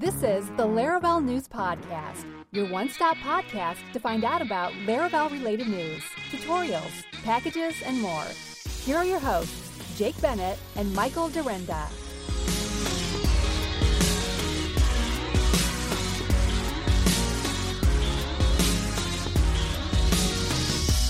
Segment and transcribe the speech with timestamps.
[0.00, 5.28] This is the Laravel News Podcast, your one stop podcast to find out about Laravel
[5.32, 8.22] related news, tutorials, packages, and more.
[8.84, 11.88] Here are your hosts, Jake Bennett and Michael Dyrynda.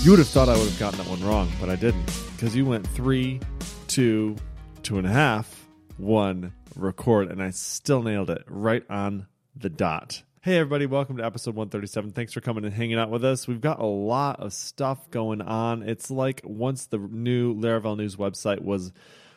[0.02, 2.10] You would have thought I would have gotten that one wrong, but I didn't.
[2.32, 3.38] Because you went three,
[3.86, 4.34] two,
[4.82, 5.68] two and a half,
[5.98, 10.22] one, record, and I still nailed it right on the dot.
[10.42, 12.12] Hey, everybody, welcome to episode 137.
[12.12, 13.48] Thanks for coming and hanging out with us.
[13.48, 15.82] We've got a lot of stuff going on.
[15.82, 18.92] It's like once the new Laravel News website was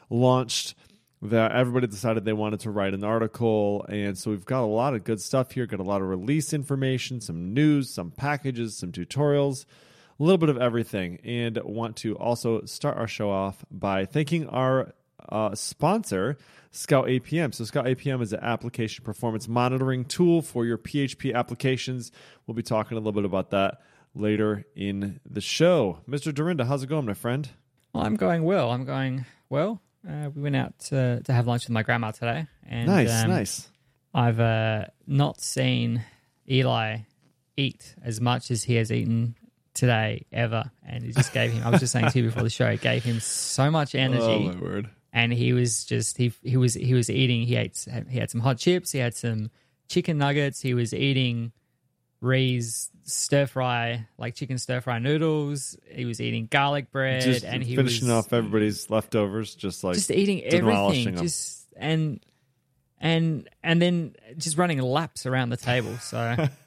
[0.09, 0.75] launched,
[1.21, 3.85] that everybody decided they wanted to write an article.
[3.89, 6.53] And so we've got a lot of good stuff here, got a lot of release
[6.53, 9.65] information, some news, some packages, some tutorials
[10.21, 14.47] a little bit of everything and want to also start our show off by thanking
[14.47, 14.93] our
[15.29, 16.37] uh, sponsor
[16.71, 22.11] scout apm so scout apm is an application performance monitoring tool for your php applications.
[22.47, 23.81] We'll be talking a little bit about that
[24.15, 25.99] later in the show.
[26.09, 27.49] Mr dyrynda how's it going my friend?
[27.93, 28.71] Well, i'm going well.
[28.71, 29.81] I'm going well.
[30.07, 33.29] Uh, we went out to, to have lunch with my grandma today and nice um,
[33.29, 33.67] nice.
[34.13, 36.03] I've uh, not seen
[36.49, 36.99] eli
[37.57, 39.35] eat as much as he has eaten
[39.73, 41.63] today ever, and it just gave him.
[41.63, 44.21] I was just saying to you before the show, it gave him so much energy.
[44.21, 47.41] oh my word And he was just he he was he was eating.
[47.45, 48.91] He ate he had some hot chips.
[48.91, 49.51] He had some
[49.89, 50.61] chicken nuggets.
[50.61, 51.51] He was eating
[52.21, 55.75] Ree's stir fry like chicken stir fry noodles.
[55.89, 59.83] He was eating garlic bread, just and he was finishing was off everybody's leftovers just
[59.83, 61.15] like just eating everything.
[61.15, 61.23] them.
[61.25, 62.19] Just and
[62.99, 65.97] and and then just running laps around the table.
[65.97, 66.47] So.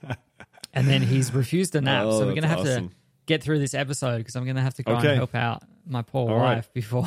[0.77, 2.89] And then he's refused a nap, Oh, so we're gonna have awesome.
[2.89, 2.95] to
[3.27, 5.11] get through this episode because I'm gonna have to go Okay.
[5.11, 6.57] and help out my poor All right.
[6.57, 7.07] wife before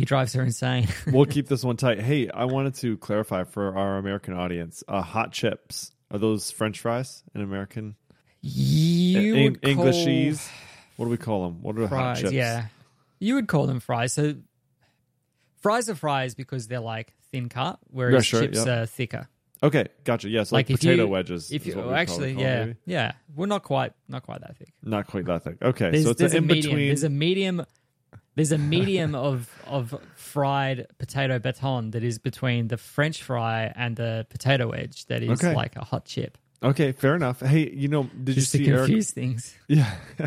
[0.00, 0.88] he drives her insane.
[1.06, 2.00] we'll keep this one tight.
[2.00, 6.80] Hey, I wanted to clarify for our American audience: uh, hot chips are those French
[6.80, 7.96] fries in American?
[8.40, 10.48] you En- would Englishies?
[10.96, 11.62] What do we call them?
[11.62, 12.32] What are hot chips?
[12.32, 12.66] Yeah,
[13.18, 14.14] you would call them fries.
[14.14, 14.36] So
[15.58, 19.28] fries are fries because they're like thin cut, whereas Yeah, sure, chips are thicker.
[19.62, 20.30] Okay, gotcha.
[20.30, 21.52] Yes, like, if potato you- wedges.
[21.52, 22.78] If you what we call- actually, call yeah, maybe.
[22.86, 24.72] yeah, well, not quite, not quite that thick.
[24.82, 25.58] not quite that thick.
[25.60, 26.70] Okay, There's, so it's in medium.
[26.70, 26.86] between.
[26.86, 27.66] There's a medium.
[28.36, 33.96] There's a medium of of fried potato baton that is between the French fry and
[33.96, 35.06] the potato wedge.
[35.06, 35.54] That is Okay.
[35.54, 36.38] like a hot chip.
[36.62, 37.40] Okay, fair enough.
[37.40, 39.04] Hey, you know, did Just you see Eric?
[39.06, 39.56] things.
[39.66, 39.90] Yeah,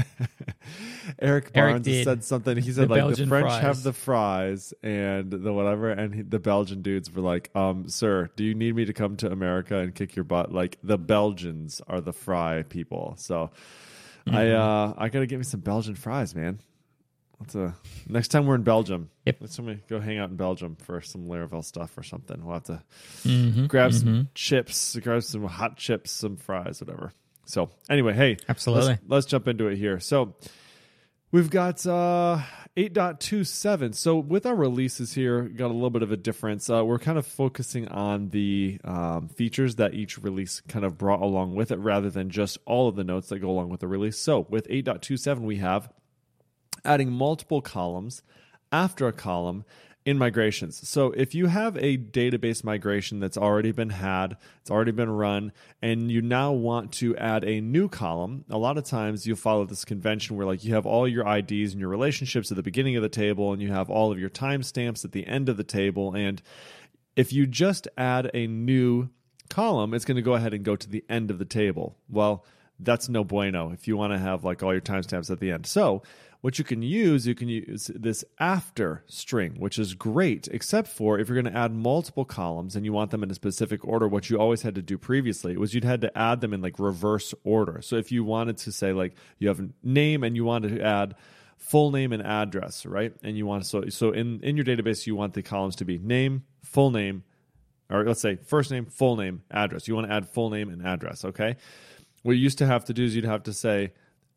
[1.20, 2.04] Eric Eric Barnes did.
[2.06, 2.58] said something.
[2.58, 3.62] He The said like the French fries.
[3.62, 8.30] have the fries and the whatever, and he, the Belgian dudes were like, "Um, sir,
[8.36, 10.52] do you need me to come to America and kick your butt?
[10.52, 13.52] Like the Belgians are the fry people." So,
[14.26, 14.60] I Mm-hmm.
[14.60, 16.60] uh, I gotta get me some Belgian fries, man.
[17.40, 17.72] Let's uh,
[18.08, 19.38] next time we're in Belgium, Yep.
[19.42, 22.44] let's somebody go hang out in Belgium for some Laravel stuff or something.
[22.44, 22.84] We'll have to
[23.24, 24.00] Mhm, grab mhm.
[24.00, 27.12] some chips, grab some hot chips, some fries, whatever.
[27.46, 28.88] So anyway, hey, Absolutely.
[28.92, 30.00] Let's, let's jump into it here.
[30.00, 30.36] So
[31.32, 32.40] we've got uh,
[32.78, 33.94] 8.27.
[33.96, 36.70] So with our releases here, got a little bit of a difference.
[36.70, 41.22] Uh, we're kind of focusing on the um, features that each release kind of brought
[41.22, 43.88] along with it, rather than just all of the notes that go along with the
[43.88, 44.18] release.
[44.18, 45.90] So with 8.27, we have
[46.86, 48.24] adding multiple columns
[48.72, 49.66] after a column
[50.06, 50.88] in migrations.
[50.88, 55.54] So if you have a database migration that's already been had, it's already been run,
[55.82, 59.66] and you now want to add a new column, a lot of times you'll follow
[59.66, 62.98] this convention where like you have all your IDs and your relationships at the beginning
[62.98, 65.64] of the table and you have all of your timestamps at the end of the
[65.64, 66.42] table and
[67.16, 69.10] if you just add a new
[69.50, 71.96] column, it's going to go ahead and go to the end of the table.
[72.10, 72.46] Well,
[72.80, 75.66] that's no bueno if you want to have like all your timestamps at the end.
[75.66, 76.02] So,
[76.44, 81.18] what you can use, you can use this after string, which is great, except for
[81.18, 84.10] if you're going to add multiple columns and you want them in a specific order,
[84.10, 86.80] what you always had to do previously was you'd had to add them in like
[86.80, 87.82] reverse order.
[87.82, 90.84] So, if you wanted to say like you have a name and you wanted to
[90.84, 91.16] add
[91.56, 93.14] full name and address, right?
[93.24, 95.98] And you want so so in in your database you want the columns to be
[95.98, 97.24] name, full name,
[97.90, 99.88] or let's say first name, full name, address.
[99.88, 101.56] You want to add full name and address, okay?
[102.24, 103.94] What you used to have to do is you'd have to say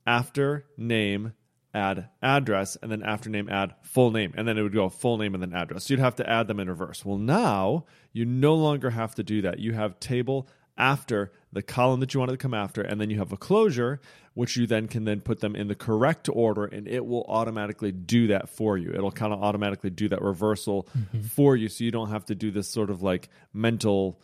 [0.06, 1.32] after name
[1.76, 5.18] add address and then after name add full name and then it would go full
[5.18, 5.84] name and then address.
[5.84, 7.04] So you'd have to add them in reverse.
[7.04, 9.58] Well, now you no longer have to do that.
[9.58, 13.18] You have table after the column that you wanted to come after and then you
[13.18, 14.00] have a closure
[14.34, 17.92] which you then can then put them in the correct order and it will automatically
[17.92, 18.92] do that for you.
[18.92, 21.22] It'll kind of automatically do that reversal mm-hmm.
[21.22, 24.20] for you so you don't have to do this sort of like mental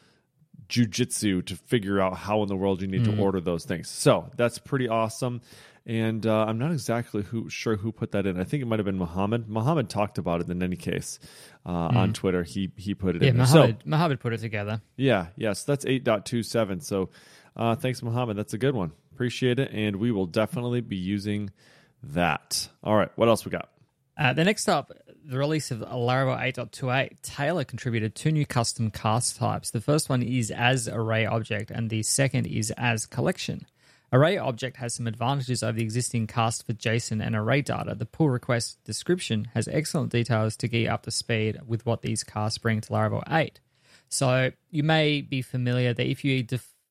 [0.69, 3.21] jujitsu to figure out how in the world you need to mm.
[3.21, 3.89] order those things.
[3.89, 5.43] So that's pretty awesome.
[5.87, 8.39] And uh, I'm not exactly who sure who put that in.
[8.39, 9.49] I think it might have been Muhammad.
[9.49, 11.19] Muhammad talked about it in any case
[11.67, 12.43] uh, on Twitter.
[12.43, 13.37] He he put it Yeah, in.
[13.37, 13.47] there.
[13.47, 14.81] Mohammed, So Mohammed put it together.
[14.97, 16.83] yeah, yes, that's 8.27.
[16.83, 17.11] So
[17.57, 18.37] uh, thanks, Muhammad.
[18.37, 18.93] That's a good one.
[19.13, 21.51] Appreciate it, and we will definitely be using
[22.03, 22.69] that.
[22.83, 23.69] All right, what else we got?
[24.17, 24.91] Uh, the next up,
[25.25, 29.71] the release of Laravel 8.28, Taylor contributed two new custom cast types.
[29.71, 33.67] The first one is as array object, and the second is as collection.
[34.13, 37.95] Array object has some advantages over the existing cast for JSON and array data.
[37.95, 42.23] The pull request description has excellent details to get up to speed with what these
[42.23, 43.59] casts bring to Laravel 8.
[44.11, 46.47] So you may be familiar that if you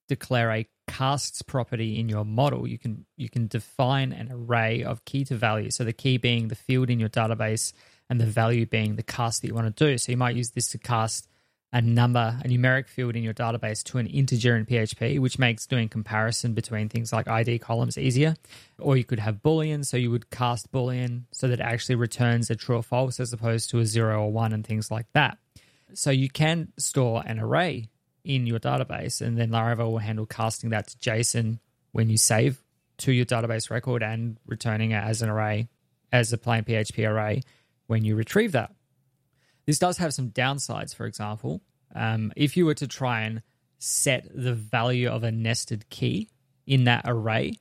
[0.07, 5.05] declare a casts property in your model, you can you can define an array of
[5.05, 5.69] key to value.
[5.69, 7.71] So the key being the field in your database
[8.09, 9.97] and the value being the cast that you want to do.
[9.99, 11.29] So you might use this to cast
[11.73, 15.65] a number, a numeric field in your database to an integer in PHP, which makes
[15.65, 18.35] doing comparison between things like ID columns easier.
[18.77, 22.49] Or you could have Boolean, so you would cast Boolean so that it actually returns
[22.49, 25.37] a true or false as opposed to a zero or one and things like that.
[25.93, 27.87] So you can store an array
[28.23, 31.59] in your database, and then Laravel will handle casting that to JSON
[31.91, 32.61] when you save
[32.99, 35.69] to your database record and returning it as an array,
[36.11, 37.41] as a plain PHP array
[37.87, 38.73] when you retrieve that.
[39.65, 41.61] This does have some downsides, for example.
[41.95, 43.41] Um, if you were to try and
[43.79, 46.29] set the value of a nested key
[46.65, 47.53] in that array,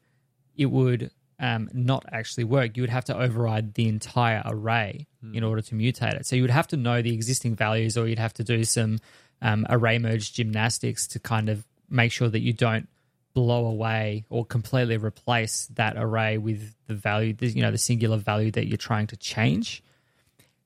[0.57, 2.77] it would um, not actually work.
[2.77, 6.27] You would have to override the entire array in order to mutate it.
[6.27, 8.99] So you would have to know the existing values, or you'd have to do some
[9.43, 12.89] um, array merge gymnastics to kind of make sure that you don't
[13.33, 18.17] blow away or completely replace that array with the value, the, you know, the singular
[18.17, 19.83] value that you're trying to change.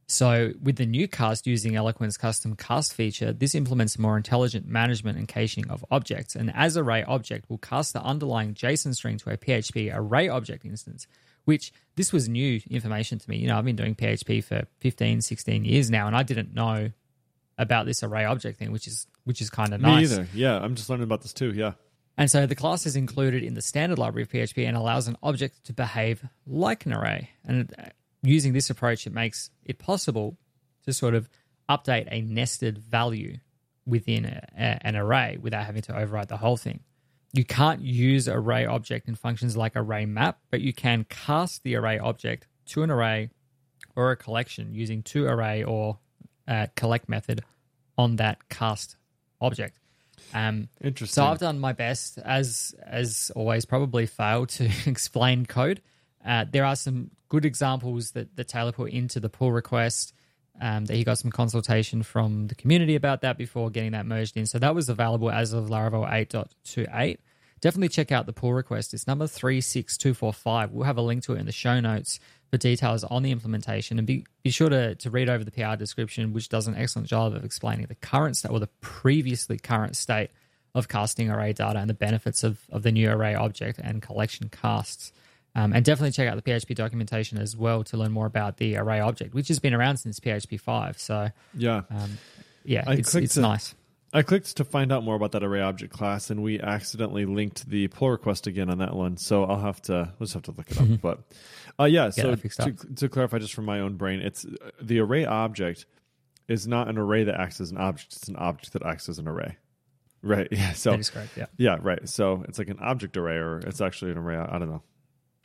[0.06, 5.16] So, with the new cast using Eloquent's custom cast feature, this implements more intelligent management
[5.16, 6.36] and caching of objects.
[6.36, 10.66] An as array object will cast the underlying JSON string to a PHP array object
[10.66, 11.06] instance,
[11.46, 13.38] which this was new information to me.
[13.38, 16.90] You know, I've been doing PHP for 15, 16 years now, and I didn't know
[17.56, 20.10] about this array object thing, which is which is kind of nice.
[20.10, 20.28] Me either.
[20.34, 21.52] Yeah, I'm just learning about this too.
[21.52, 21.72] Yeah.
[22.16, 25.16] And so the class is included in the standard library of PHP and allows an
[25.22, 27.30] object to behave like an array.
[27.44, 27.74] And
[28.24, 30.36] using this approach, it makes it possible
[30.84, 31.28] to sort of
[31.68, 33.38] update a nested value
[33.86, 36.80] within a, a- an array without having to override the whole thing.
[37.32, 41.74] You can't use array object in functions like array map, but you can cast the
[41.76, 43.30] array object to an array
[43.96, 45.98] or a collection using to array or
[46.46, 47.42] uh, collect method
[47.98, 48.96] on that cast
[49.40, 49.78] object.
[50.32, 51.22] Um, Interesting.
[51.22, 55.82] so I've done my best, as as always, probably failed to explain code.
[56.24, 60.12] Uh, there are some good examples that, that Taylor put into the pull request.
[60.60, 64.36] Um, that he got some consultation from the community about that before getting that merged
[64.36, 64.46] in.
[64.46, 67.18] So that was available as of Laravel 8.28.
[67.60, 68.94] Definitely check out the pull request.
[68.94, 70.70] It's number 36245.
[70.70, 73.98] We'll have a link to it in the show notes for details on the implementation.
[73.98, 77.08] And be, be sure to, to read over the PR description, which does an excellent
[77.08, 80.30] job of explaining the current state or the previously current state
[80.74, 84.48] of casting array data and the benefits of, of the new array object and collection
[84.50, 85.12] casts.
[85.56, 88.76] Um, and definitely check out the PHP documentation as well to learn more about the
[88.76, 90.98] array object, which has been around since PHP 5.
[90.98, 91.82] So, yeah.
[91.90, 92.18] um,
[92.64, 93.74] yeah, I it's, it's to- nice.
[94.14, 97.68] I clicked to find out more about that array object class, and we accidentally linked
[97.68, 99.16] the pull request again on that one.
[99.16, 100.86] So I'll have to we'll just have to look it up.
[101.02, 101.18] But
[101.80, 105.24] uh, yeah, so to, to clarify, just from my own brain, it's uh, the array
[105.24, 105.86] object
[106.46, 109.18] is not an array that acts as an object; it's an object that acts as
[109.18, 109.56] an array.
[110.22, 110.46] Right.
[110.52, 110.72] Yeah.
[110.74, 111.36] So that is correct.
[111.36, 111.46] Yeah.
[111.56, 111.78] yeah.
[111.82, 112.08] Right.
[112.08, 114.36] So it's like an object array, or it's actually an array.
[114.36, 114.82] I don't know.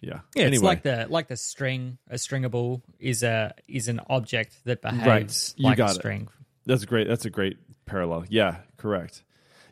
[0.01, 0.19] Yeah.
[0.35, 1.97] Yeah, anyway, it's like the like the string.
[2.09, 5.95] A stringable is a is an object that behaves You like got a it.
[5.95, 6.29] string.
[6.65, 7.07] That's great.
[7.07, 8.25] That's a great parallel.
[8.29, 9.23] Yeah, correct.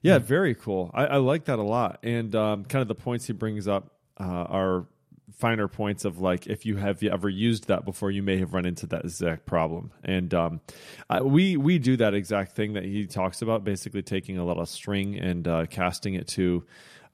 [0.01, 0.91] Yeah, very cool.
[0.93, 1.99] I, I like that a lot.
[2.03, 4.85] And um, kind of the points he brings up uh, are
[5.35, 8.65] finer points of like if you have ever used that before, you may have run
[8.65, 9.91] into that exact problem.
[10.03, 10.61] And um,
[11.09, 14.57] I, we we do that exact thing that he talks about, basically taking a lot
[14.57, 16.65] of string and uh, casting it to.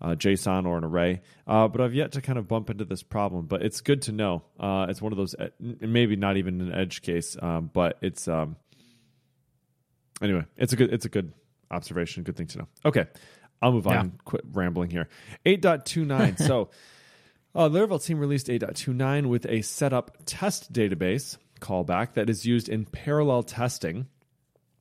[0.03, 3.01] Uh, JSON or an array, uh, but I've yet to kind of bump into this
[3.01, 3.45] problem.
[3.45, 4.43] But it's good to know.
[4.59, 8.57] Uh, it's one of those, maybe not even an edge case, um, but it's um,
[10.21, 11.31] anyway, it's a good it's a good
[11.71, 12.67] observation, good thing to know.
[12.85, 13.05] Okay,
[13.61, 13.93] I'll move on.
[13.93, 14.11] Yeah.
[14.25, 15.07] Quit rambling here.
[15.45, 16.37] Eight point two nine.
[16.37, 16.69] so,
[17.55, 22.29] uh, Laravel team released eight point two nine with a setup test database callback that
[22.29, 24.07] is used in parallel testing.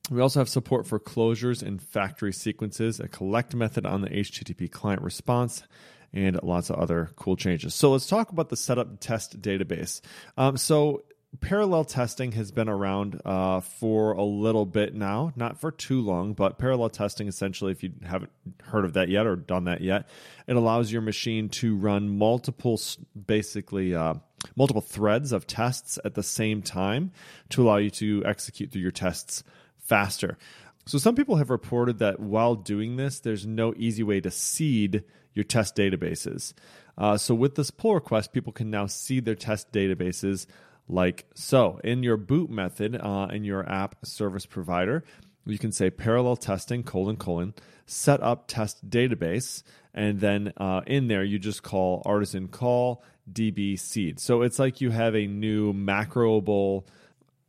[0.09, 4.69] We also have support for closures and factory sequences, a collect method on the HTTP
[4.69, 5.63] client response,
[6.11, 7.73] and lots of other cool changes.
[7.73, 10.01] So let's talk about the setup test database.
[10.37, 11.03] Um, so
[11.39, 16.33] parallel testing has been around uh, for a little bit now, not for too long,
[16.33, 18.31] but parallel testing essentially, if you haven't
[18.61, 20.07] heard of that yet or done that yet,
[20.47, 22.79] it allows your machine to run multiple,
[23.25, 24.15] basically, uh,
[24.55, 27.11] multiple threads of tests at the same time
[27.49, 29.43] to allow you to execute through your tests
[29.83, 30.37] faster.
[30.85, 35.03] So, some people have reported that while doing this, there's no easy way to seed
[35.33, 36.53] your test databases.
[36.97, 40.45] Uh, so, with this pull request, people can now seed their test databases
[40.87, 41.79] like so.
[41.83, 45.03] In your boot method uh, in your app service provider,
[45.45, 47.53] you can say parallel testing colon colon
[47.85, 49.63] set up test database,
[49.93, 54.19] and then uh, in there you just call artisan call db seed.
[54.19, 56.83] So it's like you have a new macroable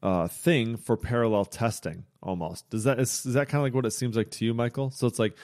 [0.04, 2.70] uh, thing for parallel testing almost.
[2.70, 4.90] Does that is, is that kind of like what it seems like to you, Michael?
[4.90, 5.34] So it's like.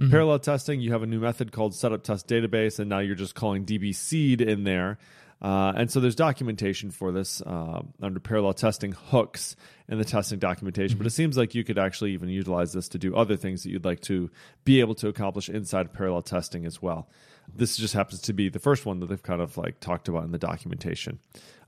[0.00, 0.12] Mm-hmm.
[0.12, 3.34] Parallel testing, you have a new method called setup test database, and now you're just
[3.34, 4.96] calling db seed in there
[5.40, 9.54] uh, and so there's documentation for this uh, under parallel testing hooks
[9.88, 10.94] in the testing documentation.
[10.94, 10.98] Mm-hmm.
[10.98, 13.70] But it seems like you could actually even utilize this to do other things that
[13.70, 14.30] you'd like to
[14.64, 17.08] be able to accomplish inside parallel testing as well.
[17.54, 20.24] This just happens to be the first one that they've kind of like talked about
[20.24, 21.20] in the documentation.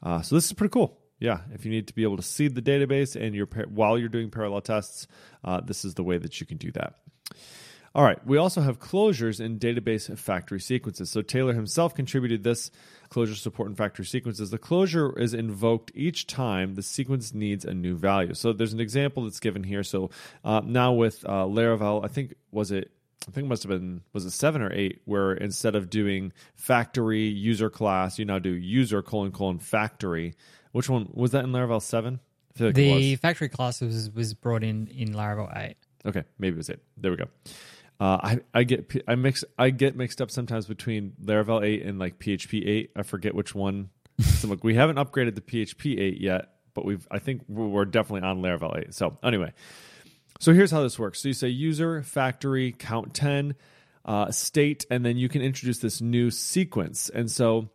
[0.02, 0.98] Uh, so this is pretty cool.
[1.20, 4.08] Yeah, if you need to be able to seed the database and you're while you're
[4.08, 5.06] doing parallel tests,
[5.44, 6.94] uh, this is the way that you can do that.
[7.92, 11.10] All right, we also have closures in database factory sequences.
[11.10, 12.70] So Taylor himself contributed this
[13.08, 14.50] closure support in factory sequences.
[14.50, 18.32] The closure is invoked each time the sequence needs a new value.
[18.34, 19.82] So there's an example that's given here.
[19.82, 20.10] So
[20.44, 22.92] uh, now with uh, Laravel, I think was it
[23.28, 26.32] I think it must have been was it seven or eight, where instead of doing
[26.54, 30.34] factory user class, you now do user colon colon factory.
[30.72, 32.20] Which one was that in Laravel seven?
[32.58, 35.76] Like the factory class was was brought in in Laravel eight.
[36.04, 36.82] Okay, maybe it was it.
[36.96, 37.26] There we go.
[38.00, 41.98] Uh, I I get I mix I get mixed up sometimes between Laravel 8 and
[41.98, 42.90] like PHP 8.
[42.96, 43.90] I forget which one.
[44.20, 48.26] so look, we haven't upgraded the PHP 8 yet, but we've I think we're definitely
[48.26, 48.94] on Laravel 8.
[48.94, 49.52] So anyway,
[50.38, 51.20] so here's how this works.
[51.20, 53.54] So you say user factory count 10
[54.06, 57.10] uh, state, and then you can introduce this new sequence.
[57.10, 57.68] And so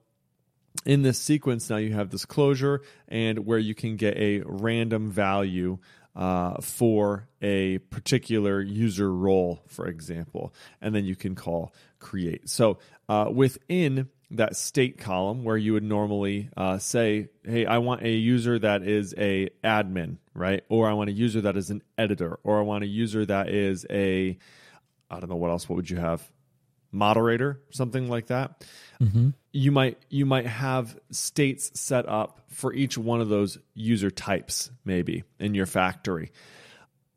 [0.86, 5.12] in this sequence now you have this closure and where you can get a random
[5.12, 5.77] value
[6.15, 12.50] uh, for a particular user role, for example, and then you can call create.
[12.50, 12.79] So
[13.10, 18.10] uh, within that state column where you would normally uh, say, "Hey, I want a
[18.10, 20.63] user that is a admin, right?
[20.70, 23.50] Or I want a user that is an editor, or I want a user that
[23.50, 24.38] is a
[25.10, 25.70] I don't know what else.
[25.70, 26.32] What would you have?
[26.96, 28.66] Moderator, something like that.
[29.02, 29.30] Mm-hmm.
[29.52, 34.72] You might you might have states set up for each one of those user types,
[34.84, 36.32] maybe in your factory,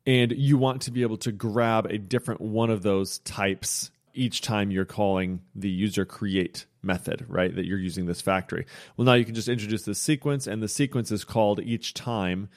[0.05, 4.41] and you want to be able to grab a different one of those types each
[4.41, 7.55] time you're calling the user create method, right?
[7.55, 8.65] That you're using this factory.
[8.97, 12.49] Well, now you can just introduce this sequence, and the sequence is called each time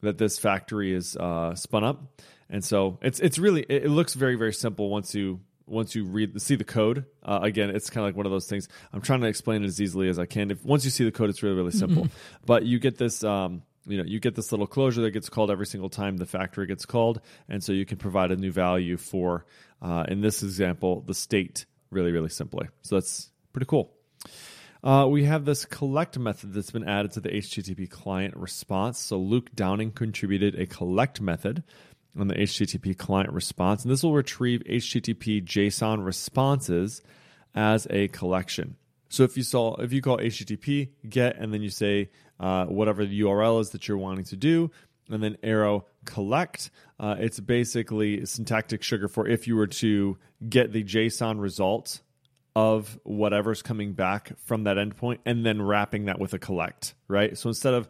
[0.00, 2.22] that this factory is uh, spun up.
[2.48, 6.40] And so it's it's really it looks very very simple once you once you read
[6.40, 8.68] see the code uh, again it's kind of like one of those things.
[8.92, 10.50] I'm trying to explain it as easily as i can.
[10.50, 12.04] If once you see the code it's really really simple.
[12.04, 12.44] Mm-hmm.
[12.46, 15.50] but you get this um, you know you get this little closure that gets called
[15.50, 17.20] every single time the factory gets called.
[17.48, 19.46] And so you can provide a new value for
[19.82, 22.68] uh, in this example the state really really simply.
[22.82, 23.92] So that's pretty cool.
[24.82, 28.98] Uh, we have this collect method that's been added to the http client response.
[28.98, 31.62] So luke downing contributed a collect method
[32.18, 33.82] on the HTTP client response.
[33.82, 37.02] And this will retrieve HTTP JSON responses
[37.54, 38.76] as a collection.
[39.08, 43.04] So if you saw if you call HTTP get and then you say uh, whatever
[43.04, 44.70] the URL is that you're wanting to do,
[45.10, 50.16] and then arrow collect, uh, it's basically syntactic sugar for if you were to
[50.48, 52.00] get the JSON result
[52.56, 57.36] of whatever's coming back from that endpoint and then wrapping that with a collect, right?
[57.38, 57.88] So instead of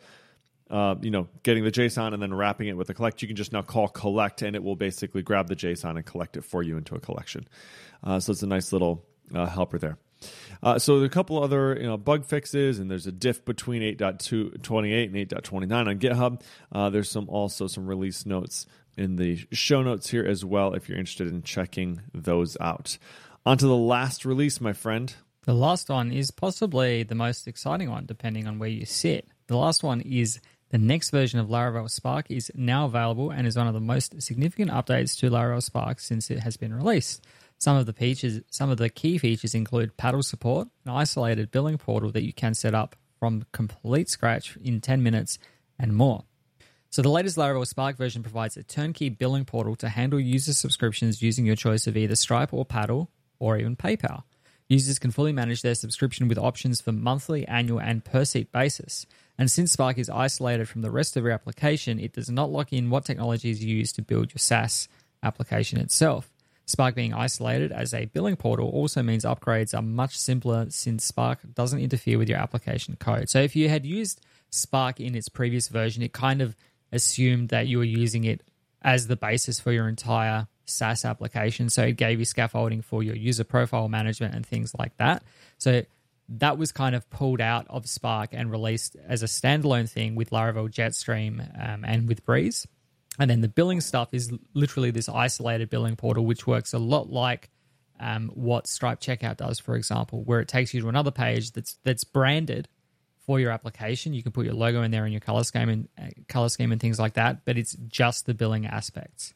[0.71, 3.37] uh, you know, getting the JSON and then wrapping it with a collect, you can
[3.37, 6.63] just now call collect and it will basically grab the JSON and collect it for
[6.63, 7.47] you into a collection.
[8.05, 9.99] Uh, so it's a nice little uh, helper there.
[10.63, 13.83] Uh, so there a couple other you know bug fixes, and there's a diff between
[13.97, 16.43] 8.28 and 8.29 on GitHub.
[16.71, 20.89] Uh, there's some also some release notes in the show notes here as well if
[20.89, 22.99] you're interested in checking those out.
[23.47, 25.15] On to the last release, my friend.
[25.45, 29.27] The last one is possibly the most exciting one, depending on where you sit.
[29.47, 30.39] The last one is
[30.71, 34.23] the next version of Laravel Spark is now available and is one of the most
[34.23, 37.25] significant updates to Laravel Spark since it has been released.
[37.59, 41.77] Some of the features, some of the key features include paddle support, an isolated billing
[41.77, 45.39] portal that you can set up from complete scratch in 10 minutes,
[45.79, 46.25] and more.
[46.89, 51.23] So the latest Laravel Spark version provides a turnkey billing portal to handle user subscriptions
[51.23, 54.25] using your choice of either Stripe or Paddle or even PayPal.
[54.71, 59.05] Users can fully manage their subscription with options for monthly, annual, and per seat basis.
[59.37, 62.73] And since Spark is isolated from the rest of your application, it does not lock
[62.73, 64.87] in what technologies you use to build your SaaS
[65.25, 66.31] application itself.
[66.67, 71.41] Spark being isolated as a billing portal also means upgrades are much simpler since Spark
[71.53, 73.29] doesn't interfere with your application code.
[73.29, 76.55] So if you had used Spark in its previous version, it kind of
[76.93, 78.43] assumed that you were using it
[78.83, 81.69] as the basis for your entire SaaS application.
[81.71, 85.23] So it gave you scaffolding for your user profile management and things like that.
[85.59, 85.83] So
[86.29, 90.31] that was kind of pulled out of Spark and released as a standalone thing with
[90.31, 92.67] Laravel Jetstream um, and with Breeze.
[93.19, 97.11] And then the billing stuff is literally this isolated billing portal, which works a lot
[97.11, 97.51] like
[97.99, 101.77] um, what Stripe Checkout does, for example, where it takes you to another page that's
[101.85, 102.69] that's branded
[103.27, 104.15] for your application.
[104.15, 106.73] You can put your logo in there and your color scheme and uh, color scheme
[106.73, 109.35] and things like that, but it's just the billing aspects.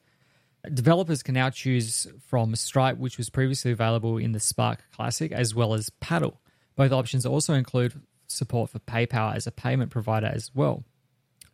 [0.73, 5.55] Developers can now choose from Stripe, which was previously available in the Spark Classic, as
[5.55, 6.41] well as Paddle.
[6.77, 10.85] Both options also include support for PayPal as a payment provider as well.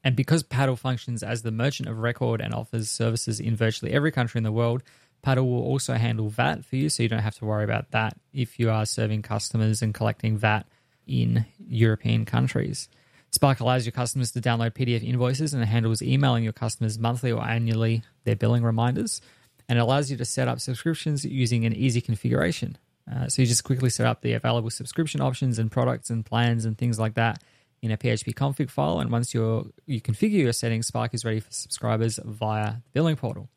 [0.03, 4.13] And because Paddle functions as the merchant of record and offers services in virtually every
[4.13, 4.83] country in the world,
[5.23, 8.17] Paddle will also handle VAT for you, so you don't have to worry about that
[8.33, 10.67] if you are serving customers and collecting VAT
[11.07, 12.89] in European countries.
[13.31, 17.43] Spark allows your customers to download PDF invoices and handles emailing your customers monthly or
[17.43, 19.23] annually their billing reminders.
[19.69, 22.77] And it allows you to set up subscriptions using an easy configuration.
[23.11, 26.65] Uh, so you just quickly set up the available subscription options and products and plans
[26.65, 27.43] and things like that
[27.83, 28.99] in a PHP config file.
[28.99, 33.17] And once you're, you configure your settings, Spark is ready for subscribers via the billing
[33.17, 33.49] portal.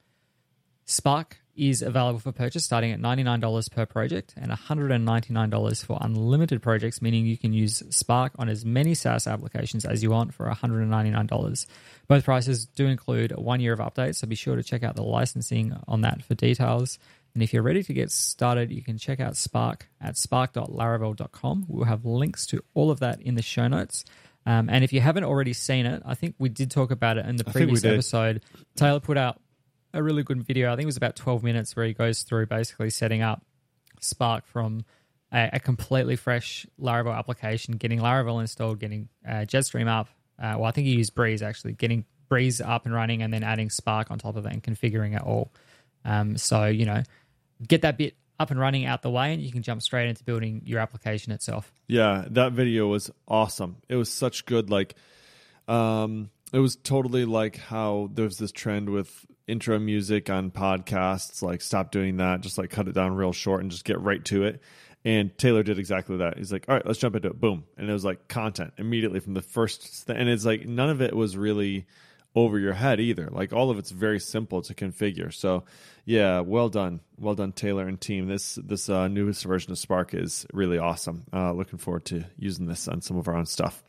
[0.85, 7.01] Spark is available for purchase starting at $99 per project and $199 for unlimited projects,
[7.01, 11.65] meaning you can use Spark on as many SaaS applications as you want for $199.
[12.07, 15.03] Both prices do include one year of updates, so be sure to check out the
[15.03, 16.97] licensing on that for details.
[17.33, 21.65] And if you're ready to get started, you can check out Spark at spark.laravel.com.
[21.67, 24.05] We'll have links to all of that in the show notes.
[24.45, 27.25] Um, and if you haven't already seen it, I think we did talk about it
[27.25, 28.43] in the previous episode.
[28.75, 29.39] Taylor put out
[29.93, 30.71] a really good video.
[30.71, 33.43] I think it was about 12 minutes where he goes through basically setting up
[33.99, 34.85] Spark from
[35.31, 40.09] a, a completely fresh Laravel application, getting Laravel installed, getting uh, Jetstream up.
[40.39, 43.43] Uh, well, I think he used Breeze actually, getting Breeze up and running, and then
[43.43, 45.51] adding Spark on top of it and configuring it all.
[46.05, 47.03] Um, so, you know,
[47.65, 50.23] get that bit up and running out the way and you can jump straight into
[50.23, 51.71] building your application itself.
[51.87, 53.77] Yeah, that video was awesome.
[53.87, 54.95] It was such good like
[55.67, 61.61] um it was totally like how there's this trend with intro music on podcasts like
[61.61, 64.43] stop doing that, just like cut it down real short and just get right to
[64.43, 64.61] it.
[65.05, 66.37] And Taylor did exactly that.
[66.37, 67.65] He's like, "All right, let's jump into it." Boom.
[67.77, 71.01] And it was like content immediately from the first th- and it's like none of
[71.01, 71.85] it was really
[72.35, 73.29] over your head either.
[73.31, 75.33] Like all of it's very simple to configure.
[75.33, 75.65] So,
[76.05, 78.27] yeah, well done, well done, Taylor and team.
[78.27, 81.25] This this uh, newest version of Spark is really awesome.
[81.33, 83.83] Uh, looking forward to using this on some of our own stuff.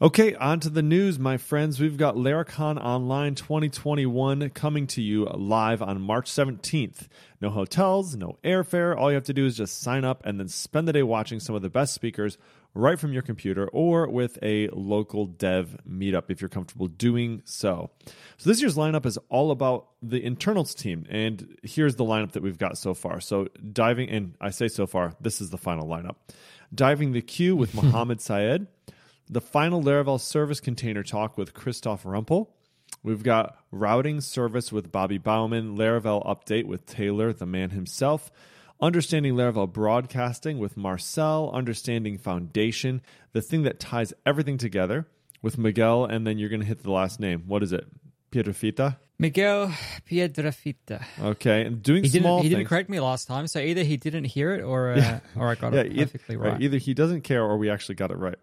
[0.00, 1.80] Okay, on to the news, my friends.
[1.80, 7.08] We've got Laracon Online 2021 coming to you live on March 17th.
[7.40, 8.96] No hotels, no airfare.
[8.96, 11.40] All you have to do is just sign up and then spend the day watching
[11.40, 12.38] some of the best speakers
[12.74, 17.90] right from your computer or with a local dev meetup if you're comfortable doing so.
[18.36, 21.06] So, this year's lineup is all about the internals team.
[21.10, 23.20] And here's the lineup that we've got so far.
[23.20, 26.14] So, diving in, I say so far, this is the final lineup.
[26.72, 28.68] Diving the queue with Mohamed Said,
[29.28, 32.48] the final Laravel service container talk with Christoph Rumpel.
[33.02, 38.30] We've got routing service with Bobby Bouwmann, Laravel update with Taylor, the man himself.
[38.80, 45.06] Understanding Laravel Broadcasting with Marcel, Understanding Foundation, the thing that ties everything together
[45.42, 47.44] with Miguel, and then you're going to hit the last name.
[47.46, 47.86] What is it?
[48.30, 48.96] Piedrafita?
[49.18, 49.68] Miguel
[50.08, 51.04] Piedrafita.
[51.20, 52.22] Okay, and doing He didn't.
[52.22, 55.20] small He didn't correct me last time, so either he didn't hear it, or uh,
[55.36, 56.60] or I got Yeah, it perfectly right.
[56.60, 58.38] Either he doesn't care or we actually got it right.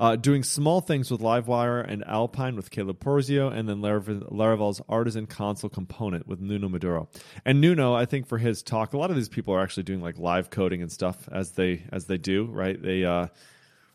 [0.00, 4.80] Uh, doing small things with Livewire and Alpine with Caleb Porzio, and then Laravel, Laravel's
[4.88, 7.08] Artisan Console component with Nuno Maduro.
[7.44, 10.00] And Nuno, I think for his talk, a lot of these people are actually doing
[10.00, 12.80] like live coding and stuff as they as they do, right?
[12.80, 13.26] They uh,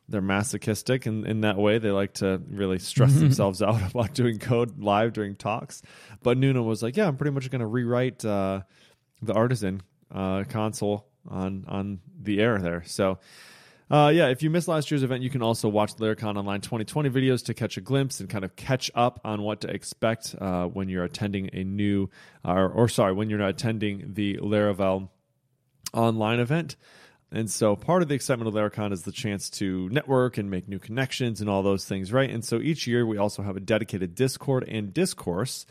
[0.09, 1.77] they're masochistic in, in that way.
[1.77, 5.81] They like to really stress themselves out about doing code live during talks.
[6.21, 8.63] But Nuno was like, "Yeah, I'm pretty much going to rewrite uh,
[9.21, 13.19] the Artisan uh, console on on the air there." So.
[13.93, 17.11] Uh, yeah, if you missed last year's event, you can also watch Laracon Online 2020
[17.11, 20.65] videos to catch a glimpse and kind of catch up on what to expect uh,
[20.65, 22.09] when you're attending a new,
[22.43, 25.09] or, or sorry, when you're not attending the Laravel
[25.93, 26.75] online event.
[27.31, 30.67] And so part of the excitement of Laracon is the chance to network and make
[30.67, 32.31] new connections and all those things, right?
[32.31, 35.67] And so each year we also have a dedicated Discord and discourse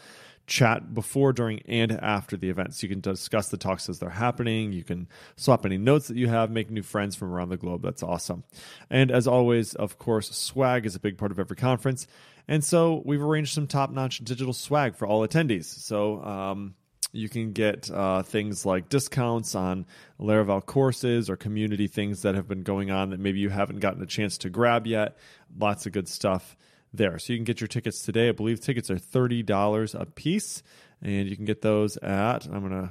[0.47, 2.83] chat before, during, and after the events.
[2.83, 4.73] You can discuss the talks as they're happening.
[4.73, 7.83] You can swap any notes that you have, make new friends from around the globe.
[7.83, 8.45] That's awesome.
[8.91, 12.07] And as always, of course, swag is a big part of every conference.
[12.49, 15.65] And so we've arranged some top notch digital swag for all attendees.
[15.65, 16.75] So, um,
[17.15, 19.85] you can get uh, things like discounts on
[20.19, 24.03] Laravel courses or community things that have been going on that maybe you haven't gotten
[24.03, 25.19] a chance to grab yet.
[25.55, 26.57] Lots of good stuff
[26.93, 27.19] there.
[27.19, 28.29] So you can get your tickets today.
[28.29, 30.63] I believe tickets are $30 a piece,
[31.01, 32.91] and you can get those at, I'm going to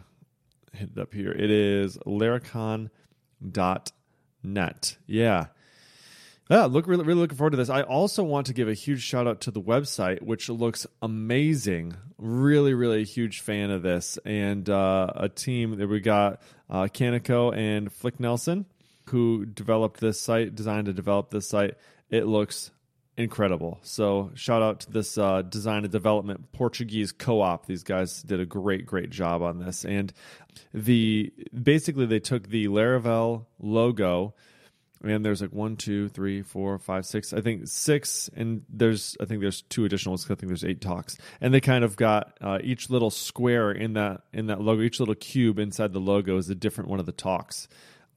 [0.78, 1.32] hit it up here.
[1.32, 2.90] It is laracon.net.
[5.06, 5.46] Yeah.
[6.50, 7.70] Yeah, look really, really looking forward to this.
[7.70, 11.96] I also want to give a huge shout out to the website, which looks amazing.
[12.18, 17.56] Really, really huge fan of this, and uh, a team that we got uh, Kaneko
[17.56, 18.66] and Flick Nelson,
[19.12, 21.76] who developed this site, designed to develop this site.
[22.10, 22.72] It looks
[23.18, 23.80] incredible.
[23.84, 27.66] So shout out to this uh, design and development Portuguese co-op.
[27.66, 30.14] These guys did a great, great job on this, and
[30.74, 31.32] the
[31.64, 34.34] basically they took the Laravel logo
[35.04, 37.34] and there's like one, two, three, four, five, six.
[37.34, 40.26] I think six, and there's I think there's two additional ones.
[40.26, 43.94] I think there's eight talks, and they kind of got uh, each little square in
[43.94, 47.06] that in that logo, each little cube inside the logo is a different one of
[47.06, 47.68] the talks.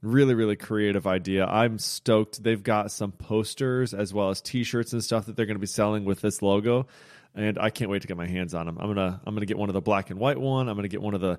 [0.05, 1.45] Really, really creative idea.
[1.45, 2.43] I'm stoked.
[2.43, 5.67] They've got some posters as well as T-shirts and stuff that they're going to be
[5.67, 6.87] selling with this logo
[7.35, 8.77] and I can't wait to get my hands on them.
[8.79, 10.69] I'm gonna I'm gonna get one of the black and white one.
[10.69, 11.37] I'm gonna get one of the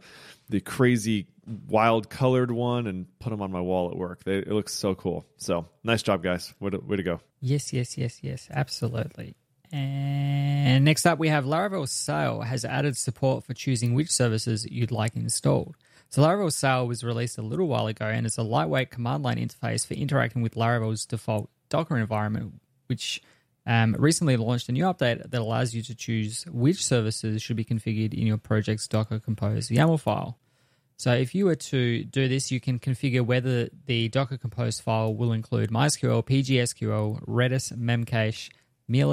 [0.48, 1.26] the crazy
[1.68, 4.22] wild colored one and put them on my wall at work.
[4.24, 5.24] They, it looks so cool.
[5.38, 6.52] So nice job, guys.
[6.60, 7.20] Way to, way to go.
[7.40, 9.36] Yes, yes, yes, yes, absolutely.
[9.72, 14.92] And next up, we have Laravel Sail has added support for choosing which services you'd
[14.92, 15.76] like installed.
[16.08, 19.36] So Laravel Sail was released a little while ago and is a lightweight command line
[19.36, 23.20] interface for interacting with Laravel's default Docker environment, which
[23.66, 27.64] um, recently launched a new update that allows you to choose which services should be
[27.64, 30.38] configured in your project's Docker Compose YAML file.
[30.98, 35.14] So if you were to do this, you can configure whether the Docker Compose file
[35.14, 38.50] will include MySQL, PGSQL, Redis, Memcache,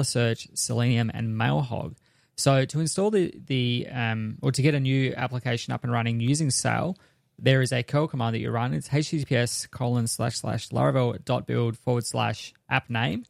[0.06, 1.96] Search, Selenium, and Mailhog.
[2.36, 6.20] So to install the, the um, or to get a new application up and running
[6.20, 6.96] using Sail,
[7.38, 8.74] there is a curl command that you run.
[8.74, 13.24] It's https colon slash slash laravel dot build forward slash app name.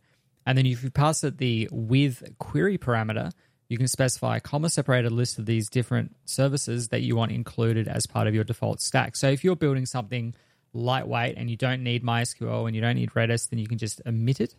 [0.46, 3.32] And then if you pass it the with query parameter,
[3.68, 7.88] you can specify a comma separated list of these different services that you want included
[7.88, 9.16] as part of your default stack.
[9.16, 10.34] So if you're building something
[10.74, 14.02] lightweight and you don't need MySQL and you don't need Redis, then you can just
[14.06, 14.54] omit it.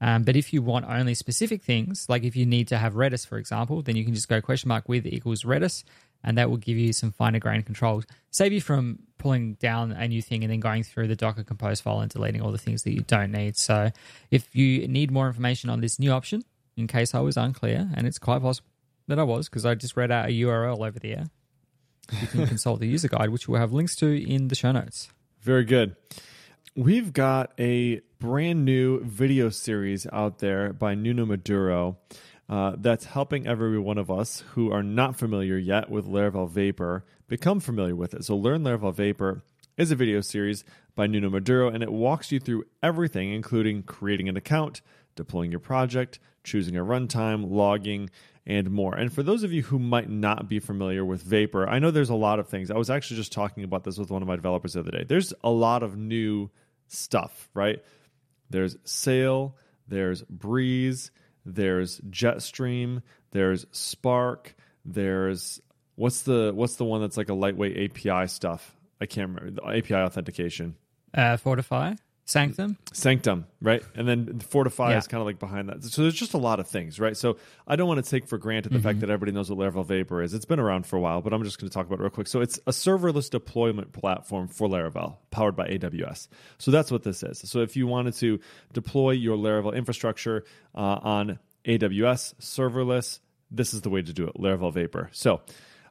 [0.00, 3.26] Um, but if you want only specific things, like if you need to have Redis,
[3.26, 5.84] for example, then you can just go question mark with equals Redis,
[6.22, 8.04] and that will give you some finer grain controls.
[8.30, 11.80] Save you from pulling down a new thing and then going through the Docker Compose
[11.80, 13.56] file and deleting all the things that you don't need.
[13.56, 13.90] So
[14.30, 16.44] if you need more information on this new option,
[16.76, 18.68] in case I was unclear, and it's quite possible
[19.08, 21.26] that I was because I just read out a URL over there,
[22.20, 25.08] you can consult the user guide, which we'll have links to in the show notes.
[25.40, 25.96] Very good.
[26.78, 31.98] We've got a brand new video series out there by Nuno Maduro
[32.48, 37.04] uh, that's helping every one of us who are not familiar yet with Laravel Vapor
[37.26, 38.24] become familiar with it.
[38.24, 39.42] So, Learn Laravel Vapor
[39.76, 40.62] is a video series
[40.94, 44.80] by Nuno Maduro, and it walks you through everything, including creating an account,
[45.16, 48.08] deploying your project, choosing a runtime, logging,
[48.46, 48.94] and more.
[48.94, 52.08] And for those of you who might not be familiar with Vapor, I know there's
[52.08, 52.70] a lot of things.
[52.70, 55.04] I was actually just talking about this with one of my developers the other day.
[55.04, 56.50] There's a lot of new
[56.88, 57.82] stuff, right?
[58.50, 61.10] There's Sail, there's Breeze,
[61.44, 65.60] there's Jetstream, there's Spark, there's
[65.96, 68.74] what's the what's the one that's like a lightweight API stuff?
[69.00, 70.76] I can't remember the API authentication.
[71.14, 71.94] Uh, Fortify.
[72.28, 72.76] Sanctum?
[72.92, 73.82] Sanctum, right?
[73.94, 74.98] And then Fortify yeah.
[74.98, 75.82] is kind of like behind that.
[75.82, 77.16] So there's just a lot of things, right?
[77.16, 78.86] So I don't want to take for granted the mm-hmm.
[78.86, 80.34] fact that everybody knows what Laravel Vapor is.
[80.34, 82.10] It's been around for a while, but I'm just going to talk about it real
[82.10, 82.28] quick.
[82.28, 86.28] So it's a serverless deployment platform for Laravel powered by AWS.
[86.58, 87.38] So that's what this is.
[87.50, 88.40] So if you wanted to
[88.74, 94.34] deploy your Laravel infrastructure uh, on AWS serverless, this is the way to do it,
[94.34, 95.08] Laravel Vapor.
[95.12, 95.40] So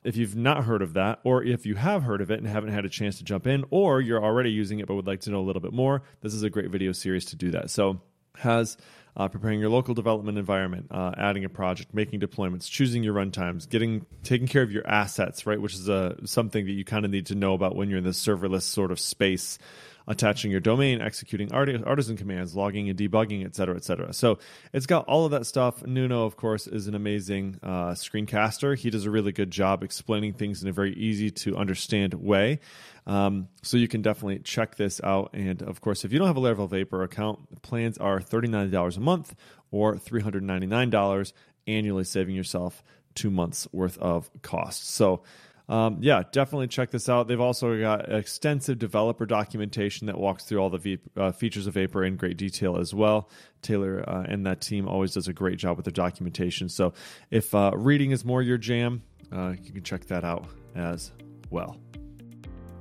[0.03, 2.71] if you've not heard of that, or if you have heard of it and haven't
[2.71, 5.29] had a chance to jump in, or you're already using it but would like to
[5.29, 7.69] know a little bit more, this is a great video series to do that.
[7.69, 8.01] So,
[8.37, 8.77] has
[9.15, 13.67] uh, preparing your local development environment, uh, adding a project, making deployments, choosing your runtimes,
[13.67, 15.59] getting taking care of your assets, right?
[15.59, 17.97] Which is a uh, something that you kind of need to know about when you're
[17.97, 19.57] in this serverless sort of space
[20.07, 24.13] attaching your domain, executing artisan commands, logging and debugging, et cetera, et cetera.
[24.13, 24.39] So
[24.71, 25.85] it's got all of that stuff.
[25.85, 28.77] Nuno, of course, is an amazing uh, screencaster.
[28.77, 32.59] He does a really good job explaining things in a very easy to understand way.
[33.05, 35.31] Um, so you can definitely check this out.
[35.33, 38.99] And of course, if you don't have a Laravel Vapor account, plans are $39 a
[38.99, 39.35] month
[39.71, 41.33] or $399
[41.67, 42.81] annually, saving yourself
[43.13, 44.89] two months worth of costs.
[44.89, 45.23] So,
[45.69, 47.27] um, yeah, definitely check this out.
[47.27, 51.73] They've also got extensive developer documentation that walks through all the v- uh, features of
[51.73, 53.29] Vapor in great detail as well.
[53.61, 56.69] Taylor uh, and that team always does a great job with their documentation.
[56.69, 56.93] So,
[57.31, 61.11] if uh, reading is more your jam, uh, you can check that out as
[61.49, 61.77] well.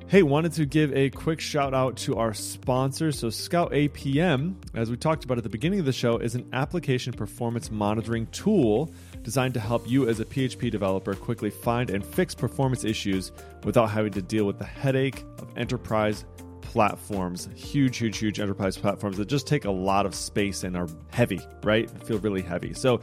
[0.09, 3.11] Hey, wanted to give a quick shout out to our sponsor.
[3.11, 6.49] So, Scout APM, as we talked about at the beginning of the show, is an
[6.53, 12.07] application performance monitoring tool designed to help you as a PHP developer quickly find and
[12.07, 13.33] fix performance issues
[13.65, 16.25] without having to deal with the headache of enterprise
[16.61, 17.49] platforms.
[17.57, 21.41] Huge, huge, huge enterprise platforms that just take a lot of space and are heavy,
[21.65, 21.91] right?
[22.05, 22.75] Feel really heavy.
[22.75, 23.01] So,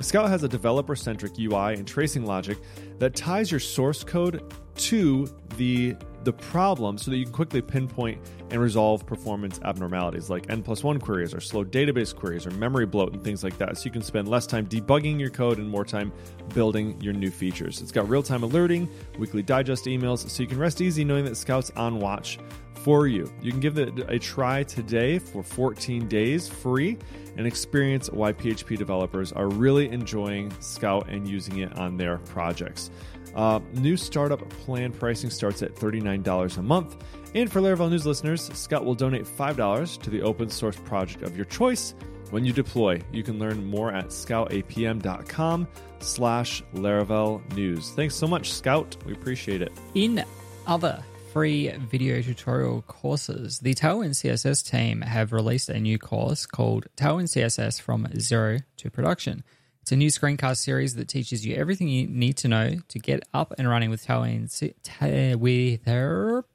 [0.00, 2.58] Scout has a developer centric UI and tracing logic
[2.98, 5.26] that ties your source code to
[5.56, 10.30] the the problem so that you can quickly pinpoint and resolve performance abnormalities.
[10.30, 13.58] Like n plus one queries or slow database queries or memory bloat and things like
[13.58, 13.76] that.
[13.76, 16.12] So you can spend less time debugging your code and more time
[16.54, 17.80] building your new features.
[17.80, 21.70] It's got real-time alerting weekly digest emails so you can rest easy knowing that scout's
[21.70, 22.38] on watch
[22.74, 23.32] for you.
[23.40, 26.98] You can give it a try today for 14 days free
[27.36, 32.90] and experience why php developers are really enjoying scout and using it on their projects
[33.34, 36.96] uh, new startup plan pricing starts at $39 a month.
[37.34, 41.36] And for Laravel News listeners, Scout will donate $5 to the open source project of
[41.36, 41.94] your choice
[42.30, 43.00] when you deploy.
[43.12, 45.68] You can learn more at scoutapm.com
[46.00, 47.90] slash Laravel News.
[47.90, 48.96] Thanks so much, Scout.
[49.04, 49.72] We appreciate it.
[49.94, 50.24] In
[50.66, 56.86] other free video tutorial courses, the Tailwind CSS team have released a new course called
[56.96, 59.42] Tailwind CSS from Zero to Production.
[59.84, 63.22] It's a new screencast series that teaches you everything you need to know to get
[63.34, 64.50] up and running with Tailwind.
[65.38, 66.50] With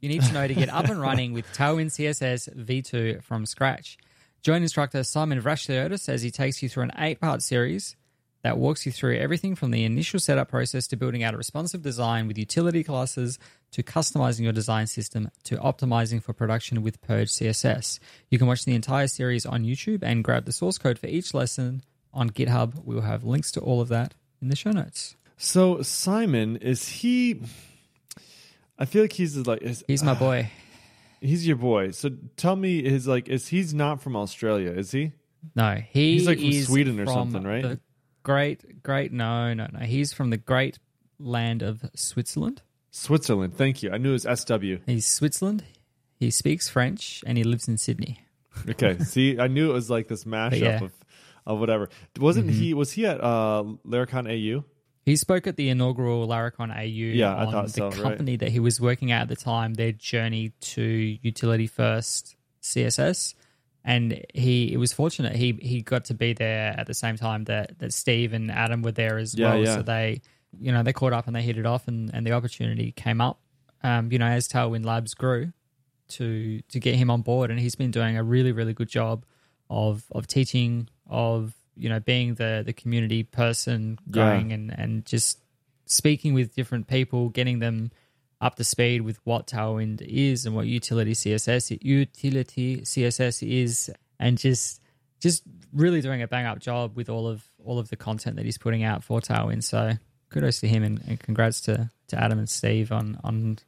[0.00, 3.98] you need to know to get up and running with Tailwind CSS v2 from scratch.
[4.40, 7.96] Join instructor Simon Vrachliotis as he takes you through an eight-part series
[8.42, 11.82] that walks you through everything from the initial setup process to building out a responsive
[11.82, 13.38] design with utility classes
[13.72, 17.98] to customizing your design system to optimizing for production with Purge CSS.
[18.30, 21.34] You can watch the entire series on YouTube and grab the source code for each
[21.34, 22.84] lesson on GitHub.
[22.84, 25.16] We will have links to all of that in the show notes.
[25.36, 27.40] So, Simon, is he.
[28.78, 29.62] I feel like he's like.
[29.62, 30.50] Is, He's my boy.
[31.20, 31.90] He's your boy.
[31.90, 34.70] So tell me, is like, is he's not from Australia?
[34.70, 35.12] Is he?
[35.54, 37.62] No, he He's like from Sweden or something, right?
[37.62, 37.80] The
[38.22, 39.12] great, great.
[39.12, 39.80] No, no, no.
[39.80, 40.78] He's from the great
[41.18, 42.62] land of Switzerland.
[42.90, 43.56] Switzerland.
[43.56, 43.90] Thank you.
[43.90, 44.82] I knew it was SW.
[44.86, 45.64] He's Switzerland.
[46.18, 48.24] He speaks French and he lives in Sydney.
[48.68, 48.98] Okay.
[49.04, 50.76] See, I knew it was like this mashup yeah.
[50.76, 50.84] Mm-hmm.
[50.86, 50.92] of
[51.46, 51.88] of whatever.
[52.18, 52.74] Wasn't he?
[52.74, 54.64] Was he at uh, Laracon AU?
[55.04, 56.84] He spoke at the inaugural Laracon AU
[57.16, 58.02] Yeah, I thought the so, right.
[58.02, 63.34] company that he was working at at the time, their journey to utility first CSS.
[63.84, 67.44] And he it was fortunate he he got to be there at the same time
[67.44, 69.64] that, that Steve and Adam were there as Yeah, well.
[69.64, 69.76] yeah.
[69.76, 70.20] So they
[70.58, 73.20] you know, they caught up and they hit it off and, and the opportunity came
[73.20, 73.38] up.
[73.82, 75.52] Um, you know, as Tailwind Labs grew
[76.08, 79.24] to to get him on board and he's been doing a really, really good job
[79.70, 84.24] of of teaching, of you know, being the the community person Yeah.
[84.24, 85.38] going and, and just
[85.86, 87.90] speaking with different people, getting them
[88.40, 94.38] up to speed with what Tailwind is and what utility CSS utility CSS is, and
[94.38, 94.80] just
[95.20, 98.44] just really doing a bang up job with all of all of the content that
[98.44, 99.62] he's putting out for Tailwind.
[99.64, 99.92] So
[100.30, 103.58] kudos to him and, and congrats to, to Adam and Steve on on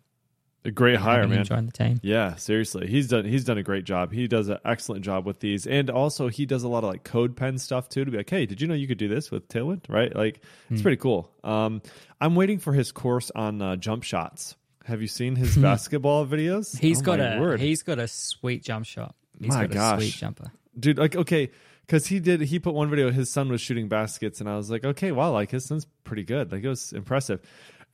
[0.64, 1.44] A great hire, man.
[1.44, 2.00] join the team.
[2.02, 4.12] Yeah, seriously, he's done he's done a great job.
[4.12, 7.04] He does an excellent job with these, and also he does a lot of like
[7.04, 8.04] code pen stuff too.
[8.06, 9.90] To be like, hey, did you know you could do this with Tailwind?
[9.90, 10.14] Right?
[10.16, 10.36] Like,
[10.70, 10.82] it's Hmm.
[10.82, 11.30] pretty cool.
[11.44, 11.82] Um,
[12.22, 14.56] I'm waiting for his course on uh, jump shots.
[14.86, 16.78] Have you seen his basketball videos?
[16.78, 17.60] He's Oh got a word.
[17.60, 19.14] he's got a sweet jump shot.
[19.40, 19.98] He's My got a gosh.
[20.00, 20.52] sweet jumper.
[20.78, 20.98] dude.
[20.98, 21.50] Like, okay,
[21.86, 23.10] because he did he put one video.
[23.10, 26.24] His son was shooting baskets, and I was like, okay, wow, like his son's pretty
[26.24, 26.52] good.
[26.52, 27.40] Like it was impressive.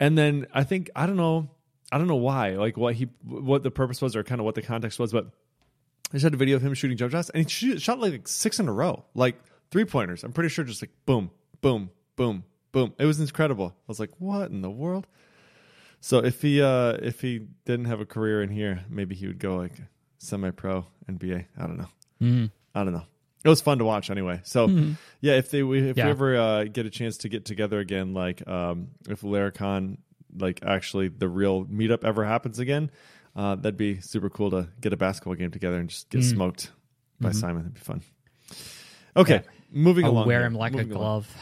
[0.01, 1.49] And then I think I don't know,
[1.91, 4.55] I don't know why, like what he what the purpose was or kind of what
[4.55, 5.27] the context was, but
[6.11, 8.59] I just had a video of him shooting jump shots, and he shot like six
[8.61, 9.37] in a row, like
[9.71, 10.25] three pointers.
[10.25, 12.95] I'm pretty sure just like boom, boom, boom, boom.
[12.99, 13.75] It was incredible.
[13.77, 15.07] I was like, what in the world?
[16.01, 19.39] So if he uh if he didn't have a career in here, maybe he would
[19.39, 19.73] go like
[20.19, 21.47] semi pro NBA.
[21.59, 21.89] I don't know.
[22.23, 22.51] Mm.
[22.75, 23.05] I don't know.
[23.45, 24.41] It was fun to watch anyway.
[24.45, 24.67] So
[25.21, 26.07] yeah, if they we, if Yeah.
[26.07, 29.99] we ever uh, get a chance to get together again, like um, if Laracon,
[30.37, 32.91] like actually the real meetup ever happens again,
[33.37, 36.73] uh, that'd be super cool to get a basketball game together and just get smoked
[37.21, 37.63] by Simon.
[37.63, 38.03] That'd be fun.
[39.17, 39.51] Okay, Yeah.
[39.71, 40.27] moving I'll along.
[40.27, 41.03] wear him like a Moving along.
[41.03, 41.37] glove.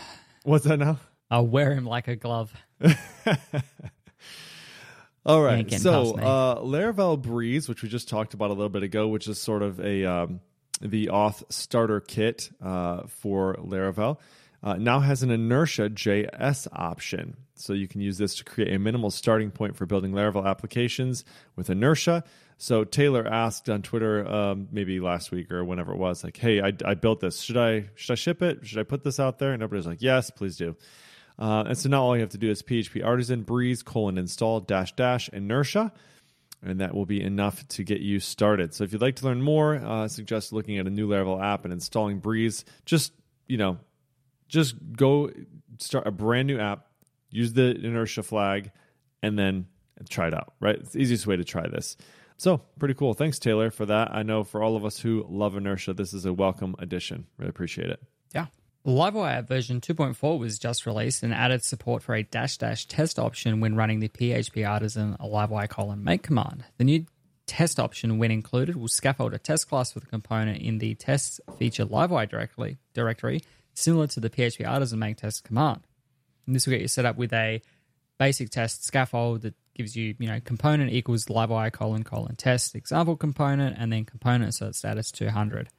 [0.45, 0.99] What's that now?
[1.31, 2.53] I'll wear him like a glove.
[5.27, 5.69] All right.
[5.73, 9.41] So, uh, Laravel Breeze, which we just talked about a little bit ago, which is
[9.41, 10.41] sort of a um,
[10.81, 14.19] the auth starter kit uh, for Laravel.
[14.63, 17.37] uh, now has an inertia JS option.
[17.57, 21.25] So you can use this to create a minimal starting point for building Laravel applications
[21.57, 22.23] with inertia.
[22.59, 26.61] So Taylor asked on Twitter, um, maybe last week or whenever it was, like, "Hey,
[26.61, 27.41] I, I, built this.
[27.41, 28.67] Should I should I ship it?
[28.67, 30.77] Should I put this out there?" And everybody's like, "Yes, please do."
[31.39, 34.61] Uh, and so now all you have to do is PHP artisan breeze colon install
[34.61, 35.93] dash dash inertia,
[36.63, 38.73] and that will be enough to get you started.
[38.73, 41.43] So if you'd like to learn more, uh, I suggest looking at a new Laravel
[41.43, 42.65] app and installing Breeze.
[42.85, 43.13] Just
[43.47, 43.79] you know,
[44.49, 45.31] just go
[45.79, 46.87] start a brand new app,
[47.31, 48.71] use the inertia flag,
[49.23, 49.67] and then
[50.09, 50.55] try it out.
[50.61, 51.97] Right, it's the easiest way to try this.
[52.39, 53.15] So, pretty cool.
[53.15, 54.13] Thanks, Taylor, for that.
[54.13, 57.27] I know for all of us who love inertia, this is a welcome addition.
[57.39, 58.03] Really appreciate it.
[58.35, 58.47] Yeah.
[58.87, 63.59] Livewire version 2.4 was just released and added support for a dash dash test option
[63.59, 66.63] when running the PHP Artisan livewire colon make command.
[66.79, 67.05] The new
[67.49, 71.41] test option, when included, will scaffold a test class for the component in the test
[71.59, 73.43] feature livewire directly, directory,
[73.75, 75.81] similar to the PHP Artisan make test command.
[76.47, 77.63] And this will get you set up with a
[78.21, 83.17] basic test scaffold that gives you, you know, component equals livewire colon colon test example
[83.17, 85.71] component and then component so status 200.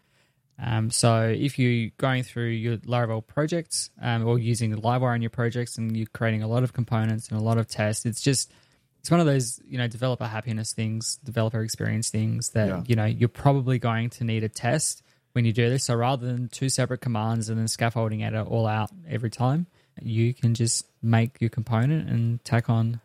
[0.59, 5.21] Um, so if you're going through your Laravel projects um, or using the Livewire in
[5.21, 8.21] your projects and you're creating a lot of components and a lot of tests, it's
[8.21, 8.51] just
[8.99, 12.83] it's one of those you know developer happiness things, developer experience things that yeah.
[12.87, 15.85] you know you're probably going to need a test when you do this.
[15.85, 19.67] So rather than two separate commands and then scaffolding it all out every time,
[20.01, 23.01] you can just make your component and tack on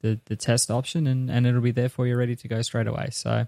[0.00, 2.86] the, the test option and, and it'll be there for you ready to go straight
[2.86, 3.08] away.
[3.12, 3.46] So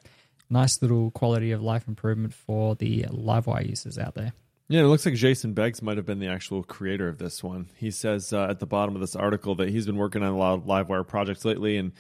[0.50, 4.32] nice little quality of life improvement for the Livewire users out there.
[4.70, 7.68] Yeah, it looks like Jason Beggs might have been the actual creator of this one.
[7.76, 10.36] He says uh, at the bottom of this article that he's been working on a
[10.36, 11.92] lot of Livewire projects lately, and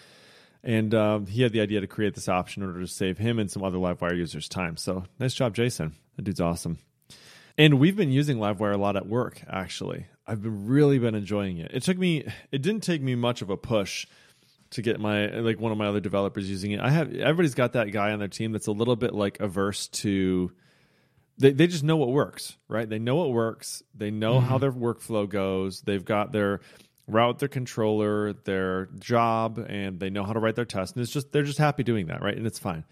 [0.62, 3.38] and uh, he had the idea to create this option in order to save him
[3.38, 4.76] and some other Livewire users time.
[4.76, 5.94] So nice job, Jason.
[6.16, 6.78] That dude's awesome.
[7.56, 9.40] And we've been using Livewire a lot at work.
[9.48, 11.70] Actually, I've been really been enjoying it.
[11.72, 12.26] It took me.
[12.52, 14.06] It didn't take me much of a push
[14.70, 16.80] to get my like one of my other developers using it.
[16.80, 19.88] I have everybody's got that guy on their team that's a little bit like averse
[19.88, 20.52] to
[21.38, 22.88] they they just know what works, right?
[22.88, 23.82] They know what works.
[23.94, 24.46] They know mm-hmm.
[24.46, 25.80] how their workflow goes.
[25.82, 26.60] They've got their
[27.06, 30.94] route their controller, their job, and they know how to write their test.
[30.94, 32.36] And it's just they're just happy doing that, right?
[32.36, 32.84] And it's fine.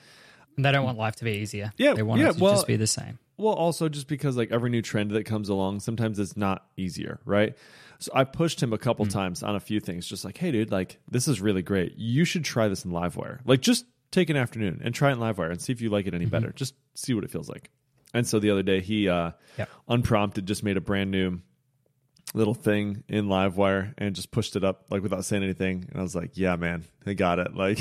[0.57, 1.73] And they don't want life to be easier.
[1.77, 3.19] Yeah, they want yeah, it to well, just be the same.
[3.37, 7.21] Well, also just because like every new trend that comes along, sometimes it's not easier,
[7.27, 7.55] right?
[7.99, 9.11] So I pushed him a couple mm.
[9.11, 11.95] times on a few things, just like, hey, dude, like this is really great.
[11.97, 13.41] You should try this in Livewire.
[13.45, 16.07] Like, just take an afternoon and try it in Livewire and see if you like
[16.07, 16.31] it any mm-hmm.
[16.31, 16.53] better.
[16.53, 17.71] Just see what it feels like.
[18.15, 19.69] And so the other day, he uh, yep.
[19.89, 21.41] unprompted just made a brand new
[22.35, 25.87] little thing in Livewire and just pushed it up like without saying anything.
[25.91, 27.49] And I was like, yeah, man, I got it.
[27.57, 27.79] Like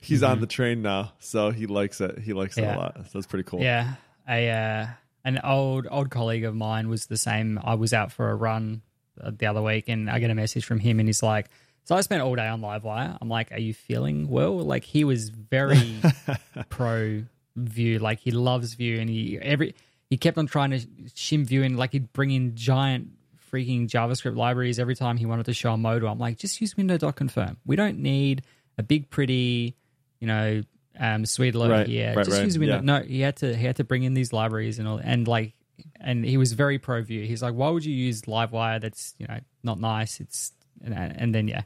[0.00, 0.32] he's mm-hmm.
[0.32, 2.18] on the train now, so he likes it.
[2.18, 2.72] He likes yeah.
[2.72, 2.94] it a lot.
[2.96, 3.62] So that's pretty cool.
[3.62, 3.94] Yeah,
[4.28, 4.86] a uh,
[5.24, 7.60] an old old colleague of mine was the same.
[7.62, 8.82] I was out for a run
[9.22, 11.48] the other week, and I get a message from him, and he's like.
[11.84, 13.16] So I spent all day on Livewire.
[13.20, 15.94] I'm like, "Are you feeling well?" Like he was very
[16.68, 17.22] pro
[17.54, 18.00] Vue.
[18.00, 19.72] Like he loves Vue, and he every
[20.10, 20.78] he kept on trying to
[21.14, 23.10] shim Vue, and like he'd bring in giant
[23.50, 26.08] freaking JavaScript libraries every time he wanted to show a modal.
[26.08, 27.58] I'm like, just use window.confirm.
[27.64, 28.42] We don't need
[28.78, 29.76] a big, pretty,
[30.20, 30.62] you know,
[30.98, 32.14] um, sweet load right, here.
[32.14, 32.44] Right, just right.
[32.44, 32.76] use window.
[32.76, 32.80] Yeah.
[32.82, 35.54] No, he had to he had to bring in these libraries and all, and like,
[36.00, 37.24] and he was very pro Vue.
[37.24, 38.80] He's like, why would you use Livewire?
[38.80, 40.20] That's you know not nice.
[40.20, 41.62] It's and, and then yeah.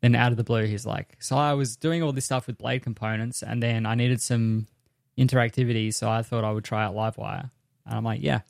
[0.00, 2.58] Then out of the blue, he's like, "So I was doing all this stuff with
[2.58, 4.66] Blade components, and then I needed some
[5.16, 7.52] interactivity, so I thought I would try out Livewire."
[7.86, 8.40] And I'm like, "Yeah,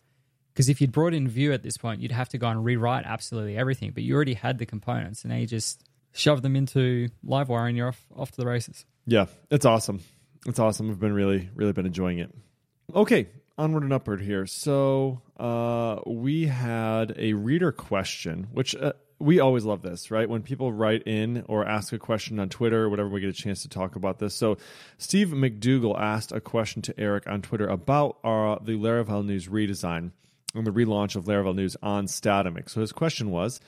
[0.52, 3.04] because if you'd brought in Vue at this point, you'd have to go and rewrite
[3.06, 3.92] absolutely everything.
[3.92, 7.76] But you already had the components, and now you just shove them into Livewire, and
[7.76, 8.84] you're off off to the races.
[9.06, 10.00] Yeah, it's awesome.
[10.46, 10.88] It's awesome.
[10.88, 12.30] We've been really, really been enjoying it.
[12.94, 13.28] Okay,
[13.58, 14.46] onward and upward here.
[14.46, 20.28] So uh, we had a reader question, which uh, we always love this, right?
[20.28, 23.32] When people write in or ask a question on Twitter or whatever, we get a
[23.32, 24.34] chance to talk about this.
[24.34, 24.58] So
[24.98, 30.10] Steve McDougall asked a question to Eric on Twitter about our, the Laravel News redesign
[30.54, 32.68] and the relaunch of Laravel News on Statamic.
[32.68, 33.60] So his question was,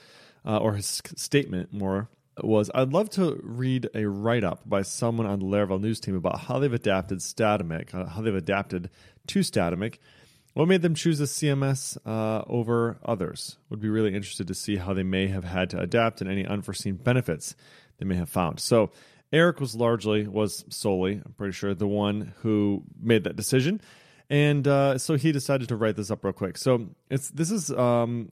[0.45, 2.09] uh, or his statement more,
[2.41, 6.15] was I'd love to read a write up by someone on the Laravel News team
[6.15, 8.89] about how they've adapted Statamic, uh, how they've adapted
[9.27, 9.99] to Statamic.
[10.53, 13.57] What made them choose a CMS uh, over others?
[13.69, 16.45] Would be really interested to see how they may have had to adapt and any
[16.45, 17.55] unforeseen benefits
[17.97, 18.59] they may have found.
[18.61, 18.91] So
[19.33, 23.81] Eric was largely, was solely, I'm pretty sure, the one who made that decision
[24.29, 26.57] and uh, so he decided to write this up real quick.
[26.57, 28.31] So it's this is um,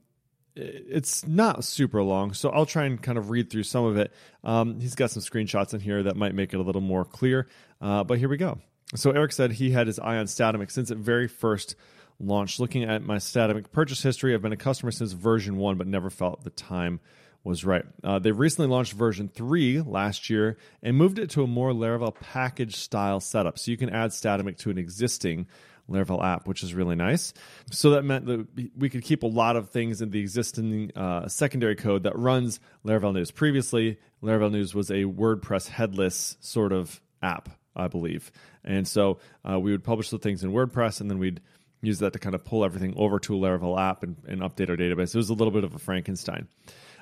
[0.56, 4.12] it's not super long, so I'll try and kind of read through some of it.
[4.42, 7.48] Um, he's got some screenshots in here that might make it a little more clear,
[7.80, 8.58] uh, but here we go.
[8.94, 11.74] So Eric said he had his eye on Statamic since it very first
[12.20, 12.60] launched.
[12.60, 16.10] Looking at my Statamic purchase history, I've been a customer since version one, but never
[16.10, 17.00] felt the time
[17.42, 17.84] was right.
[18.02, 22.14] Uh, they recently launched version 3 last year and moved it to a more Laravel
[22.14, 23.58] package style setup.
[23.58, 25.46] So you can add Statamic to an existing
[25.90, 27.34] Laravel app, which is really nice.
[27.70, 31.28] So that meant that we could keep a lot of things in the existing uh,
[31.28, 33.30] secondary code that runs Laravel News.
[33.30, 38.32] Previously, Laravel News was a WordPress headless sort of app, I believe.
[38.64, 39.18] And so
[39.48, 41.40] uh, we would publish the things in WordPress and then we'd
[41.82, 44.70] use that to kind of pull everything over to a Laravel app and, and update
[44.70, 45.14] our database.
[45.14, 46.48] It was a little bit of a Frankenstein.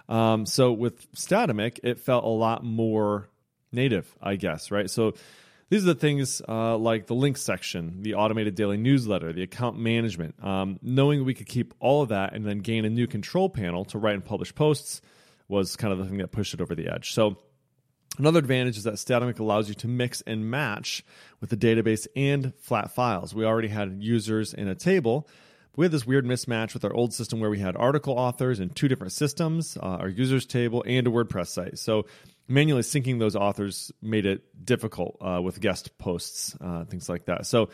[0.09, 3.28] Um, so with Statamic, it felt a lot more
[3.70, 4.91] native, I guess, right?
[4.91, 5.14] So
[5.73, 9.79] these are the things uh, like the links section, the automated daily newsletter, the account
[9.79, 10.35] management.
[10.45, 13.87] Um, knowing we could keep all of that and then gain a new control panel
[13.87, 15.01] to write and publish posts
[15.49, 17.12] was kind of the thing that pushed it over the edge.
[17.12, 17.39] So
[18.18, 21.03] Another advantage is that Statamic allows you to mix and match
[21.41, 23.35] with the database and flat files.
[23.35, 25.27] We already had users in a table,
[25.75, 28.68] we had this weird mismatch with our old system where we had article authors in
[28.68, 31.79] two different systems, uh, our users table and a WordPress site.
[31.79, 32.05] So
[32.53, 37.46] manually syncing those authors made it difficult uh, with guest posts, uh, things like that.
[37.46, 37.70] So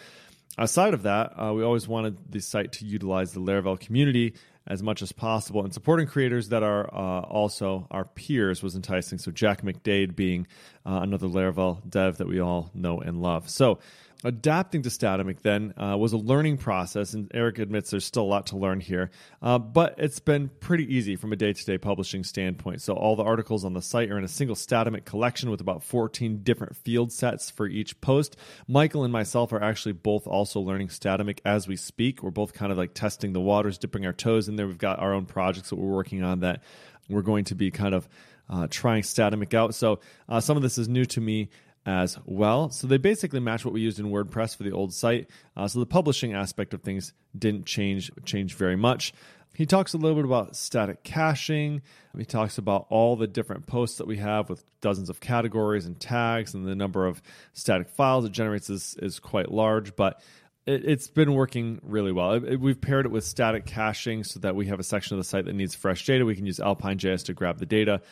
[0.56, 4.34] aside of that, uh, we always wanted the site to utilize the Laravel community
[4.66, 5.64] as much as possible.
[5.64, 9.18] And supporting creators that are uh, also our peers was enticing.
[9.18, 10.46] So Jack McDade being
[10.86, 13.48] uh, another Laravel dev that we all know and love.
[13.48, 13.78] So
[14.24, 18.24] adapting to Statamic then uh, was a learning process, and Eric admits there's still a
[18.24, 19.10] lot to learn here,
[19.42, 22.82] uh, but it's been pretty easy from a day to day publishing standpoint.
[22.82, 25.82] So all the articles on the site are in a single Statamic collection with about
[25.82, 28.36] 14 different field sets for each post.
[28.66, 32.22] Michael and myself are actually both also learning Statamic as we speak.
[32.22, 34.66] We're both kind of like testing the waters, dipping our toes in there.
[34.66, 36.62] We've got our own projects that we're working on that
[37.08, 38.08] we're going to be kind of
[38.50, 39.74] uh, trying Statamic out.
[39.74, 41.50] So uh, some of this is new to me
[41.88, 42.68] as well.
[42.68, 45.30] So they basically match what we used in WordPress for the old site.
[45.56, 49.14] Uh, so the publishing aspect of things didn't change change very much.
[49.54, 51.80] He talks a little bit about static caching.
[52.16, 55.98] He talks about all the different posts that we have with dozens of categories and
[55.98, 57.22] tags, and the number of
[57.54, 60.20] static files it generates is, is quite large, but
[60.66, 62.38] it, has been working really well.
[62.38, 65.46] We've paired it with static caching so that we have a section of the site
[65.46, 66.26] that needs fresh data.
[66.26, 68.02] We can use Alpine.js to grab the data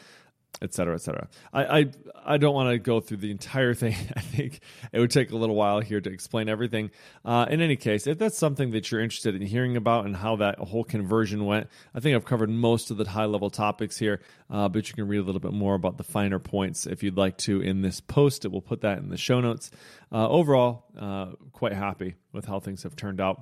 [0.62, 1.28] et cetera, et cetera.
[1.52, 1.86] I, I,
[2.24, 3.94] I don't want to go through the entire thing.
[4.16, 4.60] I think
[4.92, 6.90] it would take a little while here to explain everything.
[7.24, 10.36] Uh, in any case, if that's something that you're interested in hearing about and how
[10.36, 14.20] that whole conversion went, I think I've covered most of the high level topics here,
[14.50, 17.16] uh, but you can read a little bit more about the finer points if you'd
[17.16, 18.44] like to in this post.
[18.44, 19.70] It will put that in the show notes.
[20.10, 23.40] Uh, overall, uh, quite happy with how things have turned out.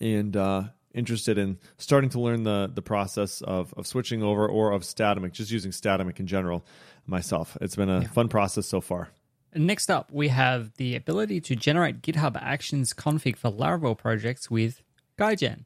[0.00, 0.64] And uh,
[0.94, 5.32] interested in starting to learn the the process of, of switching over or of Statamic,
[5.32, 6.64] just using Statamic in general
[7.06, 7.56] myself.
[7.60, 8.08] It's been a yeah.
[8.08, 9.10] fun process so far.
[9.54, 14.82] Next up, we have the ability to generate GitHub Actions config for Laravel projects with
[15.18, 15.64] Ghygen.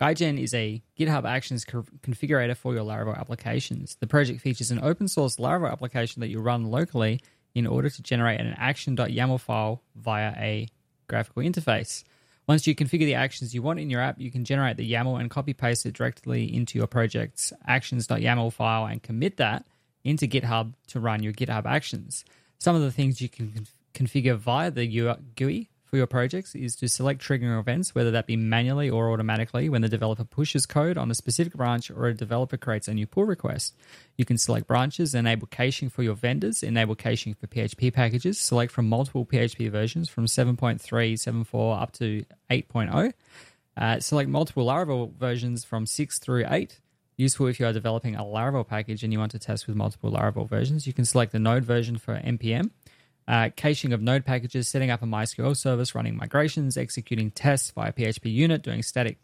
[0.00, 3.96] Ghygen is a GitHub Actions co- configurator for your Laravel applications.
[4.00, 7.20] The project features an open source Laravel application that you run locally
[7.54, 10.68] in order to generate an action.yaml file via a
[11.08, 12.04] graphical interface.
[12.46, 15.20] Once you configure the actions you want in your app, you can generate the YAML
[15.20, 19.64] and copy paste it directly into your project's actions.yaml file and commit that
[20.04, 22.24] into GitHub to run your GitHub actions.
[22.58, 24.86] Some of the things you can configure via the
[25.36, 29.68] GUI for your projects is to select triggering events, whether that be manually or automatically,
[29.68, 33.06] when the developer pushes code on a specific branch or a developer creates a new
[33.06, 33.74] pull request.
[34.16, 38.72] You can select branches, enable caching for your vendors, enable caching for PHP packages, select
[38.72, 43.12] from multiple PHP versions from 7.3, 7.4 up to 8.0.
[43.76, 46.80] Uh, select multiple Laravel versions from 6 through 8.
[47.18, 50.10] Useful if you are developing a Laravel package and you want to test with multiple
[50.10, 50.86] Laravel versions.
[50.86, 52.70] You can select the Node version for NPM
[53.28, 57.92] uh, caching of node packages, setting up a MySQL service, running migrations, executing tests via
[57.92, 59.18] PHP unit, doing static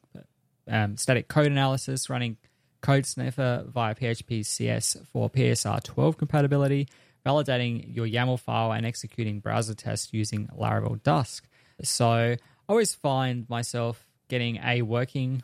[0.68, 2.36] um, static code analysis, running
[2.80, 6.88] code sniffer via PHP CS for PSR 12 compatibility,
[7.26, 11.48] validating your YAML file, and executing browser tests using Laravel Dusk.
[11.82, 12.38] So I
[12.68, 15.42] always find myself getting a working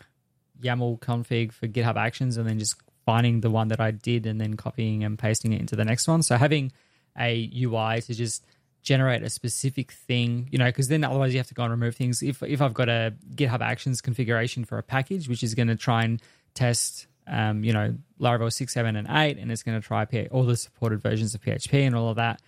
[0.63, 4.41] YAML config for GitHub Actions and then just finding the one that I did and
[4.41, 6.23] then copying and pasting it into the next one.
[6.23, 6.73] So having
[7.19, 8.45] a UI to just
[8.83, 11.97] generate a specific thing, you know, because then otherwise you have to go and remove
[11.97, 12.23] things.
[12.23, 15.77] If if I've got a GitHub Actions configuration for a package, which is going to
[15.77, 19.87] try and test, um, you know, Laravel six, seven, and eight, and it's going to
[19.87, 22.43] try all the supported versions of PHP and all of that,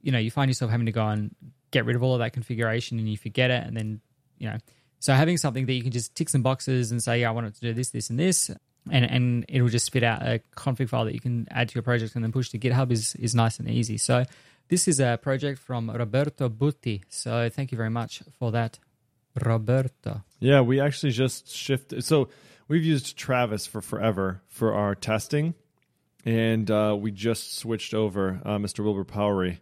[0.00, 1.34] you know, you find yourself having to go and
[1.70, 4.00] get rid of all of that configuration, and you forget it, and then
[4.38, 4.56] you know,
[5.00, 7.48] so having something that you can just tick some boxes and say, yeah, I want
[7.48, 8.50] it to do this, this, and this,
[8.92, 11.82] and and it'll just spit out a config file that you can add to your
[11.82, 13.96] project and then push to GitHub is is nice and easy.
[13.96, 14.24] So
[14.68, 17.02] this is a project from Roberto Butti.
[17.08, 18.78] So thank you very much for that,
[19.42, 20.22] Roberto.
[20.40, 22.04] Yeah, we actually just shifted.
[22.04, 22.28] So
[22.68, 25.54] we've used Travis for forever for our testing,
[26.24, 28.40] and uh, we just switched over.
[28.44, 28.84] Uh, Mr.
[28.84, 29.60] Wilbur Powery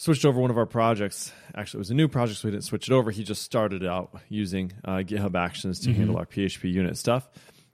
[0.00, 1.32] switched over one of our projects.
[1.54, 3.10] Actually, it was a new project, so we didn't switch it over.
[3.10, 7.28] He just started out using uh, GitHub Actions to handle our PHP unit stuff.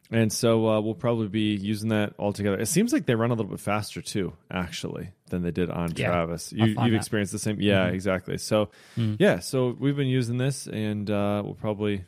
[0.09, 2.61] And so uh, we'll probably be using that all together.
[2.61, 5.93] It seems like they run a little bit faster too, actually, than they did on
[5.97, 6.53] Yeah, Travis.
[6.53, 6.95] You, you've that.
[6.95, 8.39] experienced the same, yeah, exactly.
[8.39, 12.05] So, yeah, so we've been using this, and uh, we'll probably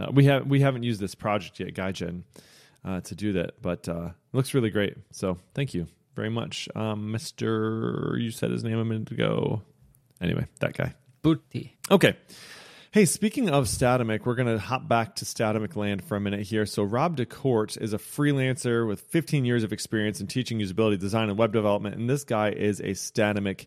[0.00, 2.22] uh, we have we haven't used this project yet, Ghygen,
[2.86, 4.96] uh, to do that, but uh, it looks really great.
[5.10, 5.86] So, thank you
[6.16, 8.16] very much, um, Mister.
[8.18, 9.60] You said his name a minute ago.
[10.22, 10.94] Anyway, that guy.
[11.22, 11.72] Butti.
[11.90, 12.16] Okay.
[12.92, 16.42] Hey, speaking of Statamic, we're going to hop back to Statamic land for a minute
[16.42, 16.66] here.
[16.66, 20.98] So, Rob de Kort is a freelancer with 15 years of experience in teaching usability
[20.98, 21.96] design and web development.
[21.96, 23.64] And this guy is a Statamic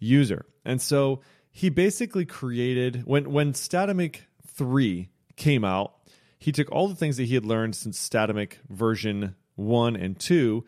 [0.00, 0.44] user.
[0.64, 1.20] And so,
[1.52, 5.94] he basically created, when, when Statamic 3 came out,
[6.40, 10.64] he took all the things that he had learned since Statamic version 1 and 2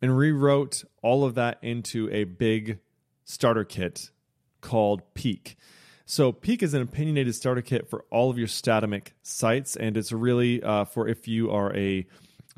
[0.00, 2.78] and rewrote all of that into a big
[3.26, 4.08] starter kit
[4.62, 5.58] called Peak.
[6.06, 10.12] So Peak is an opinionated starter kit for all of your Statamic sites, and it's
[10.12, 12.06] really uh, for if you are a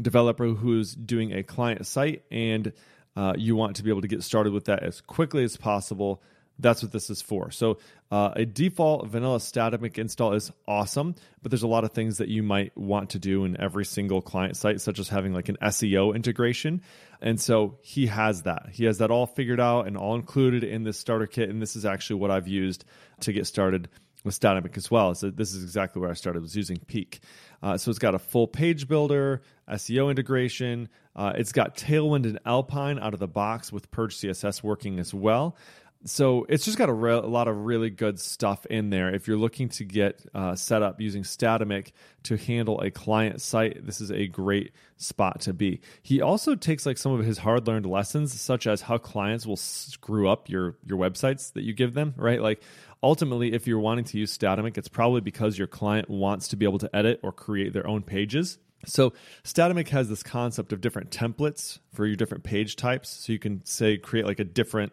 [0.03, 2.73] developer who's doing a client site and
[3.15, 6.23] uh, you want to be able to get started with that as quickly as possible.
[6.59, 7.51] That's what this is for.
[7.51, 7.79] So,
[8.11, 12.29] uh, a default vanilla Statamic install is awesome, but there's a lot of things that
[12.29, 15.57] you might want to do in every single client site, such as having like an
[15.61, 16.83] SEO integration.
[17.21, 18.69] And so he has that.
[18.73, 21.49] He has that all figured out and all included in this starter kit.
[21.51, 22.85] And this is actually what I've used
[23.21, 23.89] to get started
[24.27, 25.15] with Statamic as well.
[25.15, 27.21] So this is exactly where I started was using Peak.
[27.63, 30.89] Uh, so it's got a full page builder, SEO integration.
[31.15, 35.15] Uh, it's got Tailwind and Alpine out of the box with Purge CSS working as
[35.15, 35.57] well.
[36.05, 39.13] So it's just got a, re- a lot of really good stuff in there.
[39.13, 41.93] If you're looking to get uh, set up using Statamic
[42.25, 45.81] to handle a client site, this is a great spot to be.
[46.03, 49.57] He also takes like some of his hard learned lessons, such as how clients will
[49.57, 52.15] screw up your your websites that you give them.
[52.17, 52.63] Right, like
[53.03, 56.67] ultimately, if you're wanting to use Statamic, it's probably because your client wants to be
[56.67, 58.59] able to edit or create their own pages.
[58.85, 63.09] So Statamic has this concept of different templates for your different page types.
[63.09, 64.93] So you can say create like a different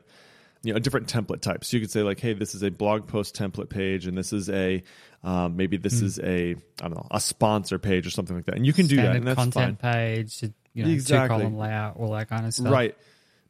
[0.64, 1.64] you know a different template type.
[1.64, 4.34] So you could say like, hey, this is a blog post template page, and this
[4.34, 4.82] is a
[5.24, 6.06] um, maybe this Hmm.
[6.06, 6.56] is a I
[6.88, 8.56] don't know a sponsor page or something like that.
[8.56, 9.94] And you can do that, Standard and that's a content fine.
[9.94, 10.44] page,
[10.74, 11.38] you know, Exactly.
[11.38, 12.72] two column layout, all that kind of stuff.
[12.72, 12.98] Right.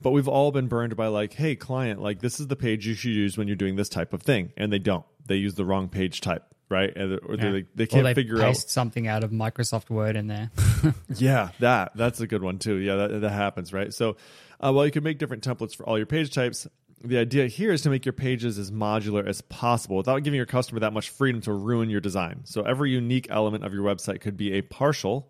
[0.02, 2.94] But we've all been burned by like, hey, client, like this is the page you
[2.94, 5.06] should use when you're doing this type of thing, and they don't.
[5.26, 6.92] They use the wrong page type, right?
[6.98, 7.52] Or Yeah.
[7.52, 8.70] they they can't they figure paste out.
[8.70, 10.52] something out of Microsoft Word in there.
[11.16, 12.76] Yeah, that that's a good one too.
[12.76, 13.94] Yeah, that that happens, right?
[13.94, 14.18] So,
[14.60, 16.68] uh, well, you can make different templates for all your page types.
[17.06, 20.46] The idea here is to make your pages as modular as possible without giving your
[20.46, 22.42] customer that much freedom to ruin your design.
[22.46, 25.30] So every unique element of your website could be a partial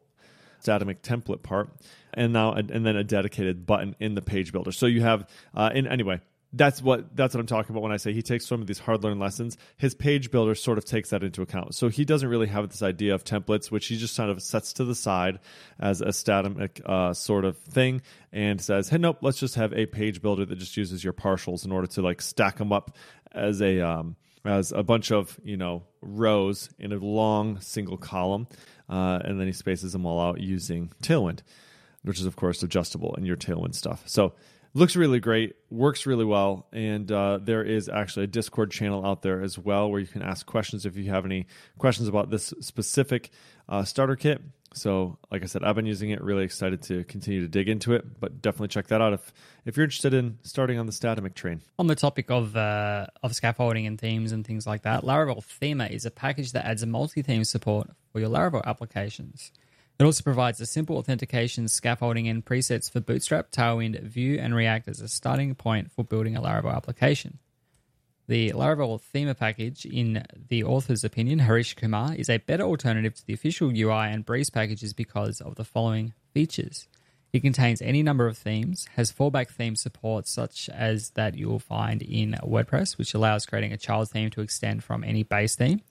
[0.63, 1.69] Statamic template part,
[2.13, 4.71] and now and then a dedicated button in the page builder.
[4.71, 6.21] So you have, uh, in anyway,
[6.53, 8.79] that's what that's what I'm talking about when I say he takes some of these
[8.79, 9.57] hard learned lessons.
[9.77, 11.73] His page builder sort of takes that into account.
[11.73, 14.73] So he doesn't really have this idea of templates, which he just kind of sets
[14.73, 15.39] to the side
[15.79, 19.87] as a static uh, sort of thing, and says, "Hey, nope, let's just have a
[19.87, 22.95] page builder that just uses your partials in order to like stack them up
[23.31, 28.47] as a um, as a bunch of you know rows in a long single column,
[28.89, 31.39] uh, and then he spaces them all out using Tailwind,
[32.03, 34.03] which is of course adjustable in your Tailwind stuff.
[34.05, 34.33] So
[34.73, 39.21] looks really great, works really well, and uh, there is actually a Discord channel out
[39.21, 41.45] there as well where you can ask questions if you have any
[41.77, 43.29] questions about this specific
[43.69, 44.41] uh, starter kit.
[44.75, 46.21] So, like I said, I've been using it.
[46.21, 49.31] Really excited to continue to dig into it, but definitely check that out if
[49.65, 51.61] if you're interested in starting on the Statamic train.
[51.77, 55.91] On the topic of uh, of scaffolding and themes and things like that, Laravel Themer
[55.91, 59.51] is a package that adds a multi-theme support for your Laravel applications.
[59.99, 64.87] It also provides a simple authentication, scaffolding, and presets for Bootstrap, Tailwind, Vue, and React
[64.87, 67.39] as a starting point for building a Laravel application.
[68.27, 73.25] The Laravel Themer package, in the author's opinion, Harish Kumar, is a better alternative to
[73.25, 76.87] the official UI and Breeze packages because of the following features.
[77.33, 81.59] It contains any number of themes, has fallback theme support such as that you will
[81.59, 85.81] find in WordPress, which allows creating a child theme to extend from any base theme.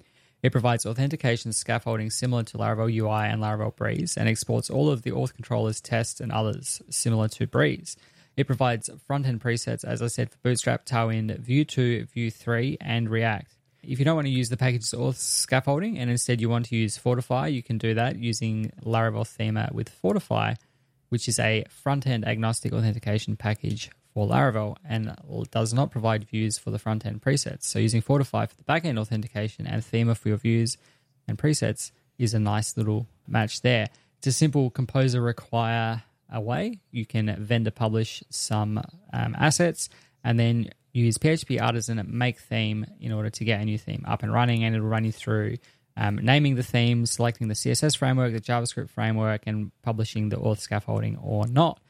[0.42, 5.02] It provides authentication scaffolding similar to Laravel UI and Laravel Breeze and exports all of
[5.02, 7.96] the auth controllers, tests, and others similar to Breeze.
[8.36, 12.78] It provides front end presets, as I said, for Bootstrap, Tailwind, Vue 2, Vue 3,
[12.80, 13.54] and React.
[13.84, 16.76] If you don't want to use the package's auth scaffolding and instead you want to
[16.76, 20.54] use Fortify, you can do that using Laravel Themer with Fortify,
[21.08, 25.14] which is a front end agnostic authentication package for Laravel and
[25.50, 27.64] does not provide views for the front end presets.
[27.64, 30.76] So using Fortify for the back end authentication and Themer for your views
[31.26, 33.88] and presets is a nice little match there.
[34.18, 36.80] It's a simple composer require away.
[36.90, 38.78] You can vendor publish some
[39.12, 39.88] um, assets
[40.24, 44.22] and then use PHP Artisan make theme in order to get a new theme up
[44.22, 45.56] and running, and it'll run you through
[45.96, 50.58] um, naming the theme, selecting the CSS framework, the JavaScript framework, and publishing the auth
[50.58, 51.80] scaffolding or not.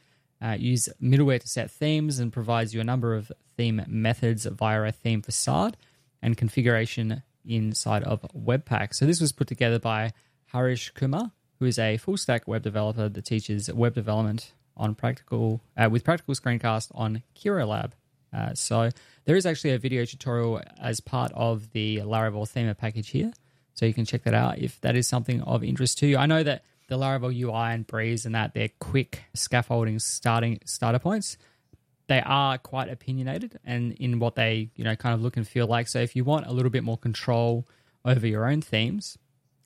[0.43, 4.83] Uh, use middleware to set themes and provides you a number of theme methods via
[4.83, 5.77] a theme facade
[6.21, 8.95] and configuration inside of Webpack.
[8.95, 10.13] So this was put together by
[10.47, 15.61] Harish Kumar, who is a full stack web developer that teaches web development on practical
[15.77, 17.93] uh, with practical screencast on Qirolab.
[18.33, 18.91] Uh, so
[19.27, 23.33] there is actually a video tutorial as part of the Laravel Themer package here.
[23.75, 26.17] So you can check that out if that is something of interest to you.
[26.17, 30.99] I know that the Laravel UI and Breeze and that they're quick scaffolding starting starter
[30.99, 31.39] points.
[32.07, 35.67] They are quite opinionated and in what they you know kind of look and feel
[35.67, 35.89] like.
[35.89, 37.67] So if you want a little bit more control
[38.05, 39.17] over your own themes,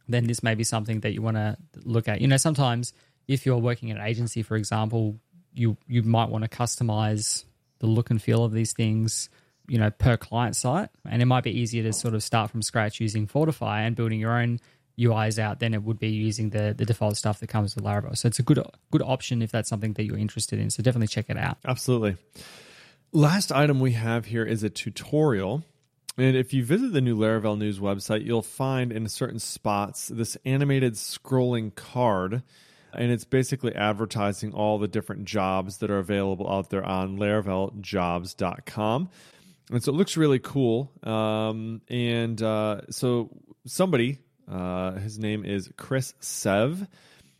[0.06, 2.20] then this may be something that you want to look at.
[2.20, 2.92] You know, sometimes
[3.26, 5.18] if you're working at an agency, for example,
[5.52, 7.44] you you might want to customize
[7.80, 9.28] the look and feel of these things
[9.66, 12.62] you know per client site and it might be easier to sort of start from
[12.62, 14.60] scratch using fortify and building your own
[14.98, 18.16] uis out than it would be using the the default stuff that comes with laravel.
[18.16, 20.70] So it's a good good option if that's something that you're interested in.
[20.70, 21.58] So definitely check it out.
[21.66, 22.16] Absolutely.
[23.12, 25.62] Last item we have here is a tutorial.
[26.18, 30.36] And if you visit the new Laravel News website, you'll find in certain spots this
[30.46, 32.42] animated scrolling card.
[32.94, 39.10] And it's basically advertising all the different jobs that are available out there on laraveljobs.com
[39.70, 40.92] and so it looks really cool.
[41.02, 43.30] Um, and uh, so
[43.66, 44.18] somebody,
[44.50, 46.86] uh, his name is Chris Sev.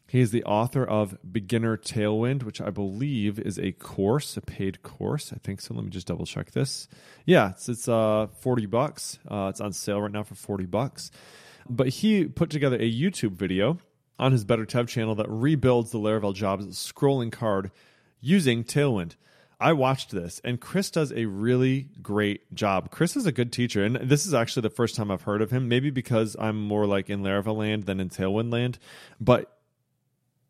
[0.08, 4.82] He is the author of Beginner Tailwind, which I believe is a course, a paid
[4.82, 5.32] course.
[5.32, 5.74] I think so.
[5.74, 6.86] Let me just double check this.
[7.24, 9.18] Yeah, it's, it's uh, 40 bucks.
[9.28, 11.10] Uh, it's on sale right now for 40 bucks.
[11.68, 13.78] But he put together a YouTube video
[14.18, 17.72] on his Better Dev channel that rebuilds the Laravel jobs scrolling card
[18.20, 19.16] using Tailwind.
[19.58, 22.90] I watched this, and Chris does a really great job.
[22.90, 25.50] Chris is a good teacher, and this is actually the first time I've heard of
[25.50, 25.68] him.
[25.68, 28.78] Maybe because I'm more like in Laravel land than in Tailwind land,
[29.18, 29.56] but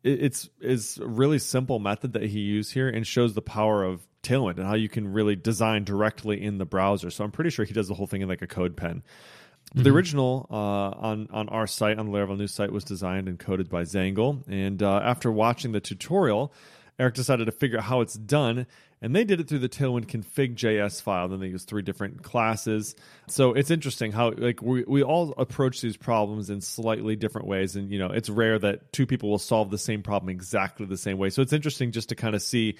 [0.03, 4.05] it's it's a really simple method that he used here and shows the power of
[4.23, 7.09] Tailwind and how you can really design directly in the browser.
[7.09, 8.75] So I'm pretty sure he does the whole thing in like a CodePen.
[8.75, 9.83] Mm-hmm.
[9.83, 13.39] The original uh, on on our site on the Laravel News site was designed and
[13.39, 16.53] coded by Zaengle, and uh, after watching the tutorial,
[16.99, 18.65] Eric decided to figure out how it's done
[19.01, 21.27] and they did it through the Tailwind config.js file.
[21.27, 22.95] Then they used three different classes.
[23.27, 27.75] So it's interesting how like we, we all approach these problems in slightly different ways.
[27.75, 30.97] And you know, it's rare that two people will solve the same problem exactly the
[30.97, 31.29] same way.
[31.29, 32.77] So it's interesting just to kind of see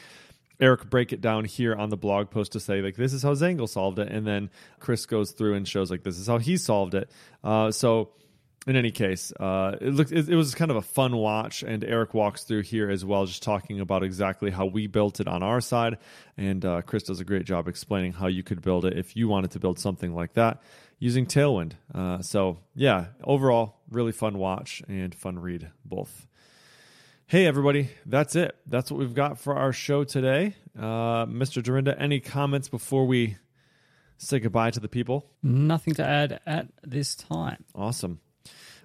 [0.60, 3.34] Eric break it down here on the blog post to say like this is how
[3.34, 4.50] Zaengle solved it, and then
[4.80, 7.12] Chris goes through and shows like this is how he solved it.
[7.44, 8.10] Uh, so
[8.68, 11.86] in any case, uh, it looked it, it, was kind of a fun watch, and
[11.86, 15.42] Eric walks through here as well, just talking about exactly how we built it on
[15.42, 15.98] our side,
[16.36, 19.30] and uh, Chris does a great job explaining how you could build it if you
[19.30, 20.62] wanted to build something like that
[21.00, 21.74] using Tailwind.
[21.96, 26.28] Uh, so yeah, overall, really fun watch and fun read both.
[27.26, 28.54] Hey everybody, that's it.
[28.66, 30.56] That's what we've got for our show today.
[30.78, 31.64] Uh, Mr.
[31.64, 33.38] Dyrynda, any comments before we
[34.18, 35.30] say goodbye to the people?
[35.42, 37.64] Nothing to add at this time.
[37.74, 38.20] Awesome.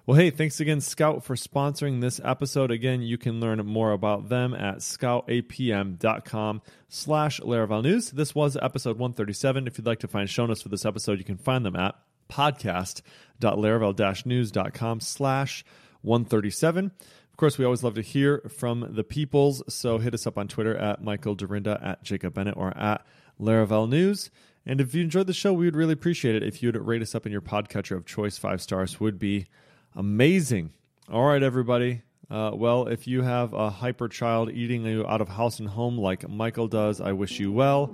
[0.05, 2.71] Well, hey, thanks again, Scout, for sponsoring this episode.
[2.71, 8.11] Again, you can learn more about them at scoutapm.com slash Laravel News.
[8.11, 9.65] This was episode 137.
[9.65, 11.95] If you'd like to find show notes for this episode, you can find them at
[12.29, 15.63] podcast.laravel-news.com slash
[16.01, 16.91] 137.
[17.31, 20.49] Of course, we always love to hear from the peoples, so hit us up on
[20.49, 23.05] Twitter at Michael Dyrynda, at Jacob Bennett, or at
[23.39, 24.31] Laravel News.
[24.65, 27.15] And if you enjoyed the show, we would really appreciate it if you'd rate us
[27.15, 28.37] up in your podcatcher of choice.
[28.37, 29.47] Five stars would be
[29.95, 30.71] Amazing.
[31.11, 32.01] All right, everybody.
[32.31, 35.97] Uh, well, if you have a hyper child eating you out of house and home
[35.97, 37.93] like Michael does, I wish you well.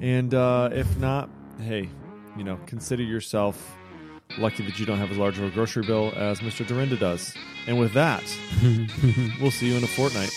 [0.00, 1.30] And uh, if not,
[1.60, 1.88] hey,
[2.36, 3.76] you know, consider yourself
[4.36, 6.66] lucky that you don't have as large of a grocery bill as Mr.
[6.66, 7.34] Dyrynda does.
[7.66, 8.22] And with that,
[9.40, 10.30] we'll see you in a fortnight.